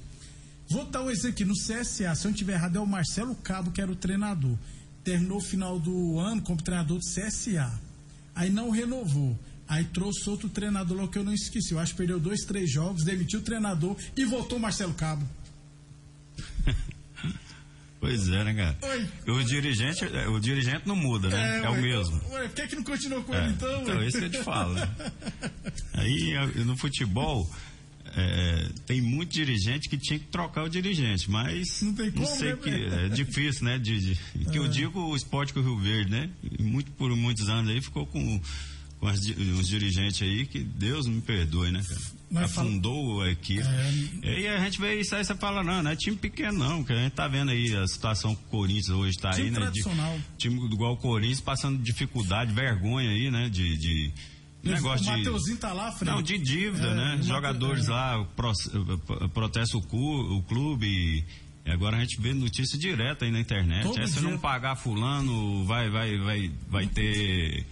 Vou 0.70 0.86
dar 0.86 1.02
um 1.02 1.10
exemplo 1.10 1.32
aqui, 1.32 1.44
no 1.44 1.52
CSA, 1.52 1.84
se 2.14 2.24
eu 2.24 2.28
não 2.28 2.30
estiver 2.30 2.54
errado, 2.54 2.76
é 2.76 2.80
o 2.80 2.86
Marcelo 2.86 3.34
Cabo 3.34 3.70
que 3.72 3.82
era 3.82 3.92
o 3.92 3.96
treinador. 3.96 4.56
Terminou 5.04 5.36
o 5.38 5.42
final 5.42 5.78
do 5.78 6.18
ano 6.18 6.40
como 6.40 6.60
treinador 6.62 6.98
do 6.98 7.04
CSA. 7.04 7.70
Aí 8.34 8.48
não 8.48 8.70
renovou. 8.70 9.38
Aí 9.68 9.84
trouxe 9.84 10.28
outro 10.30 10.48
treinador 10.48 10.96
lá 10.96 11.08
que 11.08 11.18
eu 11.18 11.24
não 11.24 11.34
esqueci. 11.34 11.72
Eu 11.72 11.78
acho 11.78 11.92
que 11.92 11.98
perdeu 11.98 12.20
dois, 12.20 12.40
três 12.42 12.70
jogos, 12.70 13.04
demitiu 13.04 13.40
o 13.40 13.42
treinador 13.42 13.96
e 14.16 14.24
voltou 14.24 14.58
o 14.58 14.60
Marcelo 14.60 14.94
Cabo. 14.94 15.26
Pois 17.98 18.28
é, 18.28 18.44
né, 18.44 18.54
cara? 18.54 18.78
Oi. 18.82 19.34
O 19.34 19.42
dirigente, 19.42 20.04
o 20.04 20.38
dirigente 20.38 20.82
não 20.86 20.94
muda, 20.94 21.28
né? 21.28 21.60
É, 21.60 21.64
é 21.64 21.68
o 21.68 21.80
mesmo. 21.80 22.20
Ué, 22.30 22.42
por 22.42 22.54
que, 22.54 22.62
é 22.62 22.66
que 22.66 22.76
não 22.76 22.84
continuou 22.84 23.24
com 23.24 23.34
é, 23.34 23.44
ele 23.44 23.52
então? 23.54 23.82
Então, 23.82 24.02
isso 24.04 24.18
que 24.18 24.24
eu 24.26 24.30
te 24.30 24.42
falo. 24.44 24.74
Né? 24.74 24.88
Aí, 25.94 26.34
no 26.64 26.76
futebol, 26.76 27.50
é, 28.16 28.68
tem 28.86 29.00
muito 29.00 29.32
dirigente 29.32 29.88
que 29.88 29.98
tinha 29.98 30.18
que 30.18 30.26
trocar 30.26 30.64
o 30.64 30.68
dirigente, 30.68 31.30
mas 31.30 31.82
não, 31.82 31.94
tem 31.94 32.10
como, 32.10 32.24
não 32.24 32.36
sei 32.36 32.52
né, 32.52 32.58
que 32.62 32.70
é 32.70 33.08
difícil, 33.08 33.64
né? 33.64 33.78
De, 33.78 33.98
de 33.98 34.44
que 34.50 34.58
eu 34.58 34.66
é. 34.66 34.68
digo 34.68 35.00
o 35.00 35.16
esporte 35.16 35.52
com 35.52 35.60
o 35.60 35.62
Rio 35.62 35.78
Verde, 35.78 36.10
né? 36.10 36.30
Muito 36.60 36.90
por 36.92 37.10
muitos 37.16 37.48
anos 37.48 37.70
aí 37.70 37.80
ficou 37.80 38.06
com 38.06 38.40
com 38.98 39.08
as, 39.08 39.20
uns 39.20 39.68
dirigentes 39.68 40.22
aí 40.22 40.46
que 40.46 40.60
Deus 40.60 41.06
me 41.06 41.20
perdoe, 41.20 41.70
né, 41.70 41.82
cara? 41.86 42.44
Afundou 42.44 43.22
a 43.22 43.30
equipe. 43.30 43.62
É... 44.22 44.40
E 44.40 44.48
a 44.48 44.58
gente 44.58 44.80
vê 44.80 45.00
isso 45.00 45.14
aí, 45.14 45.24
você 45.24 45.34
fala, 45.34 45.62
não, 45.62 45.82
não 45.82 45.90
é 45.90 45.96
time 45.96 46.16
pequeno, 46.16 46.58
não, 46.58 46.82
que 46.82 46.92
a 46.92 46.96
gente 46.96 47.12
tá 47.12 47.28
vendo 47.28 47.50
aí 47.50 47.74
a 47.76 47.86
situação 47.86 48.34
que 48.34 48.42
o 48.42 48.50
Corinthians 48.50 48.90
hoje 48.90 49.16
tá 49.18 49.30
time 49.30 49.46
aí, 49.46 49.50
né? 49.50 49.60
Tradicional. 49.60 50.18
De, 50.18 50.24
time 50.36 50.64
igual 50.72 50.94
o 50.94 50.96
Corinthians 50.96 51.40
passando 51.40 51.82
dificuldade, 51.82 52.52
vergonha 52.52 53.10
aí, 53.10 53.30
né? 53.30 53.48
De. 53.48 53.76
de 53.76 54.12
negócio 54.64 55.06
o 55.06 55.10
Mateuzinho 55.10 55.58
tá 55.58 55.72
lá, 55.72 55.92
Fred. 55.92 56.10
Não, 56.10 56.20
de 56.20 56.38
dívida, 56.38 56.88
é, 56.88 56.94
né? 56.94 57.18
Jogadores 57.22 57.86
é. 57.86 57.92
lá 57.92 58.24
pro, 58.34 58.52
protestam 59.32 59.80
o, 59.92 60.38
o 60.38 60.42
clube. 60.42 60.86
E, 60.86 61.24
e 61.64 61.70
agora 61.70 61.96
a 61.96 62.00
gente 62.00 62.20
vê 62.20 62.34
notícia 62.34 62.76
direta 62.76 63.24
aí 63.24 63.30
na 63.30 63.38
internet. 63.38 63.86
é, 63.98 64.06
se 64.06 64.20
não 64.20 64.36
pagar 64.36 64.74
fulano, 64.74 65.64
vai, 65.64 65.88
vai, 65.88 66.18
vai, 66.18 66.52
vai 66.68 66.86
ter 66.88 67.64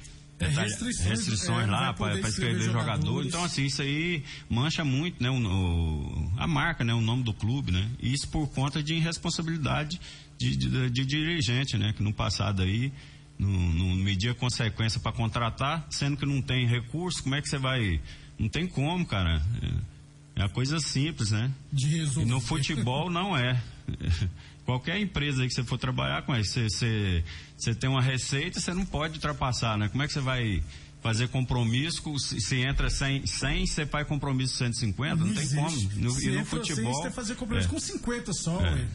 é, 0.46 0.62
restrições, 0.62 1.08
restrições 1.08 1.68
é, 1.68 1.70
lá 1.70 1.92
para 1.92 2.18
escrever 2.20 2.62
jogador. 2.64 3.24
Então, 3.24 3.42
assim, 3.44 3.64
isso 3.64 3.82
aí 3.82 4.22
mancha 4.48 4.84
muito 4.84 5.22
né, 5.22 5.30
o, 5.30 5.36
o, 5.36 6.32
a 6.36 6.46
marca, 6.46 6.84
né, 6.84 6.94
o 6.94 7.00
nome 7.00 7.22
do 7.22 7.32
clube, 7.32 7.72
né? 7.72 7.88
Isso 8.00 8.28
por 8.28 8.48
conta 8.48 8.82
de 8.82 8.94
irresponsabilidade 8.94 10.00
de, 10.38 10.56
de, 10.56 10.90
de 10.90 11.04
dirigente, 11.04 11.76
né? 11.76 11.92
Que 11.92 12.02
no 12.02 12.12
passado 12.12 12.62
aí 12.62 12.92
não, 13.38 13.48
não 13.50 13.94
media 13.96 14.34
consequência 14.34 15.00
para 15.00 15.12
contratar, 15.12 15.86
sendo 15.90 16.16
que 16.16 16.26
não 16.26 16.40
tem 16.40 16.66
recurso, 16.66 17.22
como 17.22 17.34
é 17.34 17.42
que 17.42 17.48
você 17.48 17.58
vai. 17.58 18.00
Não 18.38 18.48
tem 18.48 18.66
como, 18.66 19.06
cara. 19.06 19.42
É, 19.62 19.94
é 20.36 20.42
uma 20.42 20.48
coisa 20.48 20.78
simples, 20.80 21.30
né? 21.30 21.50
De 21.72 21.86
resolver. 21.86 22.28
E 22.28 22.32
no 22.32 22.40
futebol 22.40 23.10
não 23.10 23.36
é. 23.36 23.62
Qualquer 24.64 24.98
empresa 24.98 25.46
que 25.46 25.52
você 25.52 25.62
for 25.62 25.78
trabalhar 25.78 26.22
com 26.22 26.34
você, 26.34 26.68
você, 26.68 27.22
você 27.56 27.74
tem 27.74 27.90
uma 27.90 28.00
receita, 28.00 28.58
você 28.58 28.72
não 28.72 28.86
pode 28.86 29.14
ultrapassar, 29.14 29.76
né? 29.76 29.88
Como 29.88 30.02
é 30.02 30.06
que 30.06 30.12
você 30.12 30.20
vai 30.20 30.62
fazer 31.02 31.28
compromisso, 31.28 32.02
se 32.18 32.56
entra 32.62 32.88
100, 32.88 33.26
100 33.26 33.66
você 33.66 33.84
faz 33.84 34.08
compromisso 34.08 34.56
150, 34.56 35.16
não, 35.16 35.26
não 35.26 35.34
tem 35.34 35.48
como. 35.50 35.70
No, 35.96 36.22
e 36.22 36.30
no 36.30 36.44
futebol... 36.46 36.94
Você 36.94 37.10
fazer 37.10 37.34
compromisso 37.34 37.68
é. 37.68 37.70
com 37.70 37.78
50 37.78 38.32
só, 38.32 38.58
é. 38.64 38.86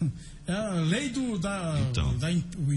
É 0.44 0.52
a 0.52 0.70
lei 0.72 1.08
do, 1.08 1.38
da, 1.38 1.78
então, 1.88 2.16
da 2.18 2.26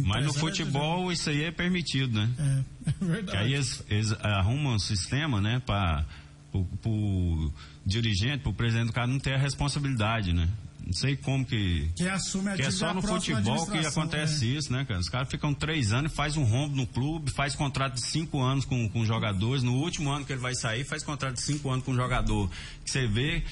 Mas 0.05 0.25
no 0.25 0.33
futebol 0.33 1.11
isso 1.11 1.31
aí 1.31 1.45
é 1.45 1.51
permitido, 1.51 2.13
né? 2.13 2.29
É, 2.37 2.89
é 2.91 3.07
verdade. 3.07 3.31
Que 3.31 3.37
aí 3.37 3.53
eles, 3.55 3.83
eles 3.89 4.11
arrumam 4.21 4.75
um 4.75 4.79
sistema, 4.79 5.41
né, 5.41 5.59
para 5.65 6.05
o 6.53 7.51
dirigente, 7.83 8.43
para 8.43 8.51
o 8.51 8.53
presidente 8.53 8.87
do 8.87 8.93
cara 8.93 9.07
não 9.07 9.19
ter 9.19 9.33
a 9.33 9.39
responsabilidade, 9.39 10.31
né? 10.31 10.47
Não 10.85 10.93
sei 10.93 11.15
como 11.15 11.43
que. 11.43 11.89
Que 11.95 12.07
assume 12.07 12.51
a 12.51 12.55
Que 12.55 12.61
é 12.61 12.71
só 12.71 12.93
no 12.93 13.01
futebol 13.01 13.65
que 13.65 13.79
acontece 13.79 14.45
é. 14.45 14.57
isso, 14.57 14.71
né, 14.71 14.85
cara? 14.85 14.99
Os 14.99 15.09
caras 15.09 15.27
ficam 15.27 15.53
três 15.53 15.91
anos 15.91 16.11
e 16.11 16.15
faz 16.15 16.37
um 16.37 16.43
rombo 16.43 16.75
no 16.75 16.85
clube, 16.85 17.31
faz 17.31 17.55
contrato 17.55 17.95
de 17.95 18.05
cinco 18.05 18.39
anos 18.39 18.65
com, 18.65 18.87
com 18.89 19.03
jogadores. 19.03 19.63
No 19.63 19.73
último 19.73 20.11
ano 20.11 20.25
que 20.25 20.33
ele 20.33 20.41
vai 20.41 20.53
sair, 20.53 20.83
faz 20.83 21.03
contrato 21.03 21.35
de 21.35 21.41
cinco 21.41 21.71
anos 21.71 21.83
com 21.83 21.91
um 21.91 21.95
jogador. 21.95 22.49
Que 22.83 22.91
você 22.91 23.07
vê 23.07 23.43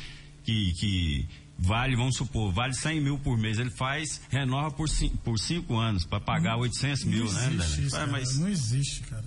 que, 0.44 0.74
que 0.74 1.28
vale, 1.58 1.96
vamos 1.96 2.16
supor, 2.16 2.52
vale 2.52 2.74
100 2.74 3.02
mil 3.02 3.18
por 3.20 3.38
mês. 3.38 3.60
Ele 3.60 3.70
faz, 3.70 4.22
renova 4.30 4.72
por, 4.72 4.90
cinco, 4.90 5.18
por 5.18 5.40
cinco 5.40 5.78
anos, 5.78 6.06
para 6.06 6.20
pagar 6.20 6.58
800 6.58 7.04
mil, 7.06 7.26
não 7.26 7.34
né? 7.34 7.48
Existe 7.54 7.86
isso, 7.86 8.08
mas... 8.10 8.38
Não 8.38 8.50
existe, 8.50 9.02
cara. 9.02 9.24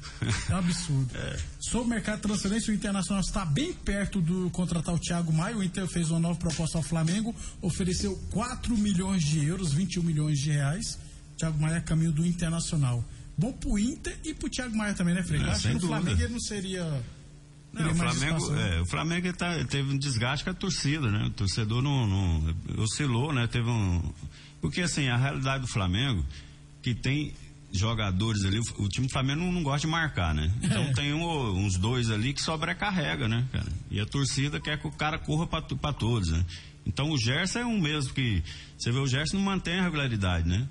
É 0.49 0.55
um 0.55 0.59
absurdo. 0.59 1.11
é. 1.17 1.37
Sobre 1.61 1.87
o 1.87 1.91
mercado 1.91 2.17
de 2.17 2.23
transferência, 2.23 2.73
o 2.73 2.75
Internacional 2.75 3.21
está 3.21 3.45
bem 3.45 3.73
perto 3.73 4.21
do 4.21 4.51
contratar 4.51 4.95
o 4.95 4.99
Thiago 4.99 5.33
Maia. 5.33 5.57
O 5.57 5.63
Inter 5.63 5.87
fez 5.89 6.11
uma 6.11 6.21
nova 6.21 6.39
proposta 6.39 6.79
ao 6.79 6.83
Flamengo, 6.83 7.35
ofereceu 7.61 8.17
4 8.31 8.77
milhões 8.77 9.23
de 9.23 9.45
euros, 9.45 9.73
21 9.73 10.03
milhões 10.03 10.39
de 10.39 10.51
reais. 10.51 10.99
Thiago 11.37 11.61
Maia 11.61 11.77
é 11.77 11.81
caminho 11.81 12.13
do 12.13 12.27
Internacional. 12.27 13.05
Bom 13.39 13.53
pro 13.53 13.79
Inter 13.79 14.17
e 14.25 14.33
pro 14.33 14.49
Thiago 14.49 14.75
Maia 14.75 14.95
também, 14.95 15.15
né, 15.15 15.23
Frei? 15.23 15.41
É, 15.41 15.45
Acho 15.51 15.69
que 15.69 15.75
no 15.75 15.81
Flamengo 15.81 16.21
ele 16.21 16.33
não 16.33 16.41
seria 16.41 17.03
não, 17.85 17.93
o 17.93 17.95
Flamengo, 17.95 18.55
é, 18.57 18.81
o 18.81 18.87
Flamengo 18.87 19.33
tá, 19.33 19.65
teve 19.65 19.93
um 19.93 19.99
desgaste 19.99 20.45
com 20.45 20.51
a 20.51 20.55
torcida, 20.55 21.11
né? 21.11 21.27
O 21.27 21.31
torcedor 21.31 21.83
não, 21.83 22.07
não, 22.07 22.55
oscilou, 22.79 23.33
né? 23.33 23.47
Teve 23.47 23.69
um. 23.69 24.03
Porque 24.61 24.83
assim, 24.83 25.09
a 25.09 25.17
realidade 25.17 25.63
do 25.63 25.69
Flamengo, 25.69 26.25
que 26.83 26.95
tem 26.95 27.35
jogadores 27.73 28.45
ali, 28.45 28.59
o, 28.59 28.83
o 28.83 28.89
time 28.89 29.07
do 29.07 29.13
Flamengo 29.13 29.41
não, 29.41 29.53
não, 29.53 29.63
gosta 29.63 29.87
de 29.87 29.87
marcar, 29.87 30.35
né? 30.35 30.51
Então 30.63 30.83
é. 30.83 30.93
tem 30.93 31.13
um, 31.13 31.65
uns 31.65 31.77
dois 31.77 32.11
ali 32.11 32.33
que 32.33 32.41
sobrecarrega, 32.41 33.29
né, 33.29 33.47
cara? 33.53 33.69
E 33.91 34.01
a 34.01 34.07
torcida 34.07 34.61
quer 34.61 34.79
que 34.79 34.87
o 34.87 34.93
cara 34.93 35.19
corra 35.19 35.47
para 35.47 35.93
todos, 35.93 36.31
né? 36.31 36.45
Então 36.87 37.11
o 37.11 37.19
Gerson 37.19 37.59
é 37.59 37.67
um 37.67 37.81
mesmo 37.81 38.15
que. 38.15 38.43
Você 38.79 38.91
vê, 38.93 38.99
o 38.99 39.07
Gerson 39.07 39.37
não 39.37 39.45
mantém 39.45 39.79
a 39.79 39.83
regularidade, 39.83 40.49
né? 40.49 40.67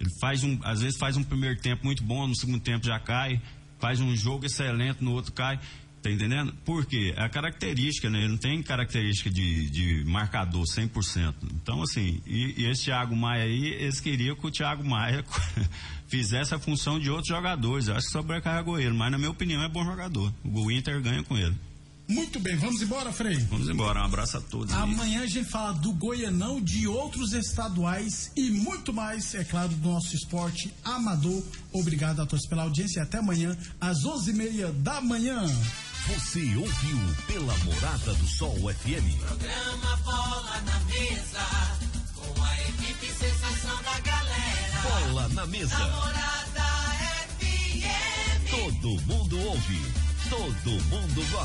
Ele 0.00 0.10
faz 0.20 0.44
um, 0.44 0.58
às 0.62 0.80
vezes 0.80 0.98
faz 0.98 1.16
um 1.16 1.22
primeiro 1.22 1.60
tempo 1.60 1.84
muito 1.84 2.02
bom, 2.02 2.26
no 2.26 2.36
segundo 2.36 2.60
tempo 2.60 2.86
já 2.86 2.98
cai, 2.98 3.40
faz 3.78 4.00
um 4.00 4.14
jogo 4.16 4.46
excelente, 4.46 5.02
no 5.02 5.12
outro 5.12 5.32
cai. 5.32 5.58
Tá 6.02 6.10
entendendo? 6.10 6.54
Por 6.64 6.86
quê? 6.86 7.12
É 7.16 7.24
a 7.24 7.28
característica, 7.28 8.08
né? 8.08 8.20
Ele 8.20 8.28
não 8.28 8.36
tem 8.36 8.62
característica 8.62 9.28
de, 9.30 9.68
de 9.68 10.04
marcador 10.04 10.64
100%. 10.64 11.34
Então, 11.54 11.82
assim, 11.82 12.22
e, 12.24 12.62
e 12.62 12.70
esse 12.70 12.84
Thiago 12.84 13.16
Maia 13.16 13.44
aí, 13.44 13.66
eles 13.80 14.00
queriam 14.00 14.36
que 14.36 14.46
o 14.46 14.50
Thiago 14.50 14.84
Maia 14.84 15.24
fizesse 16.06 16.54
a 16.54 16.58
função 16.58 17.00
de 17.00 17.10
outros 17.10 17.28
jogadores. 17.28 17.88
Eu 17.88 17.96
acho 17.96 18.06
que 18.06 18.12
sobrecarregou 18.12 18.78
ele, 18.78 18.94
mas 18.94 19.10
na 19.10 19.18
minha 19.18 19.30
opinião 19.30 19.62
é 19.62 19.68
bom 19.68 19.84
jogador. 19.84 20.32
O 20.44 20.70
Inter 20.70 21.00
ganha 21.02 21.22
com 21.24 21.36
ele. 21.36 21.54
Muito 22.08 22.40
bem, 22.40 22.56
vamos 22.56 22.80
embora, 22.80 23.12
Frei? 23.12 23.36
Vamos 23.50 23.68
embora, 23.68 24.00
um 24.00 24.04
abraço 24.04 24.38
a 24.38 24.40
todos. 24.40 24.72
Amanhã 24.72 25.18
aí. 25.18 25.24
a 25.24 25.28
gente 25.28 25.50
fala 25.50 25.72
do 25.72 25.92
Goianão, 25.92 26.58
de 26.58 26.88
outros 26.88 27.34
estaduais 27.34 28.32
e 28.34 28.50
muito 28.50 28.94
mais, 28.94 29.34
é 29.34 29.44
claro, 29.44 29.68
do 29.68 29.90
nosso 29.90 30.16
esporte 30.16 30.72
amador. 30.82 31.42
Obrigado 31.70 32.22
a 32.22 32.26
todos 32.26 32.46
pela 32.46 32.62
audiência 32.62 33.00
e 33.00 33.02
até 33.02 33.18
amanhã, 33.18 33.54
às 33.78 34.04
11h30 34.04 34.72
da 34.80 35.02
manhã. 35.02 35.44
Você 36.08 36.56
ouviu 36.56 36.98
pela 37.26 37.54
Morada 37.58 38.14
do 38.14 38.26
Sol 38.26 38.54
FM. 38.56 39.20
Programa 39.26 39.96
Bola 40.04 40.60
na 40.64 40.80
Mesa, 40.80 41.46
com 42.14 42.42
a 42.42 42.60
equipe 42.62 43.06
sensação 43.12 43.82
da 43.82 44.00
galera. 44.00 44.80
Bola 44.82 45.28
na 45.28 45.46
Mesa. 45.46 45.76
Morada 45.76 46.64
FM. 47.38 48.50
Todo 48.50 49.02
mundo 49.02 49.38
ouve, 49.48 49.92
todo 50.30 50.70
mundo 50.86 51.30
gosta. 51.30 51.36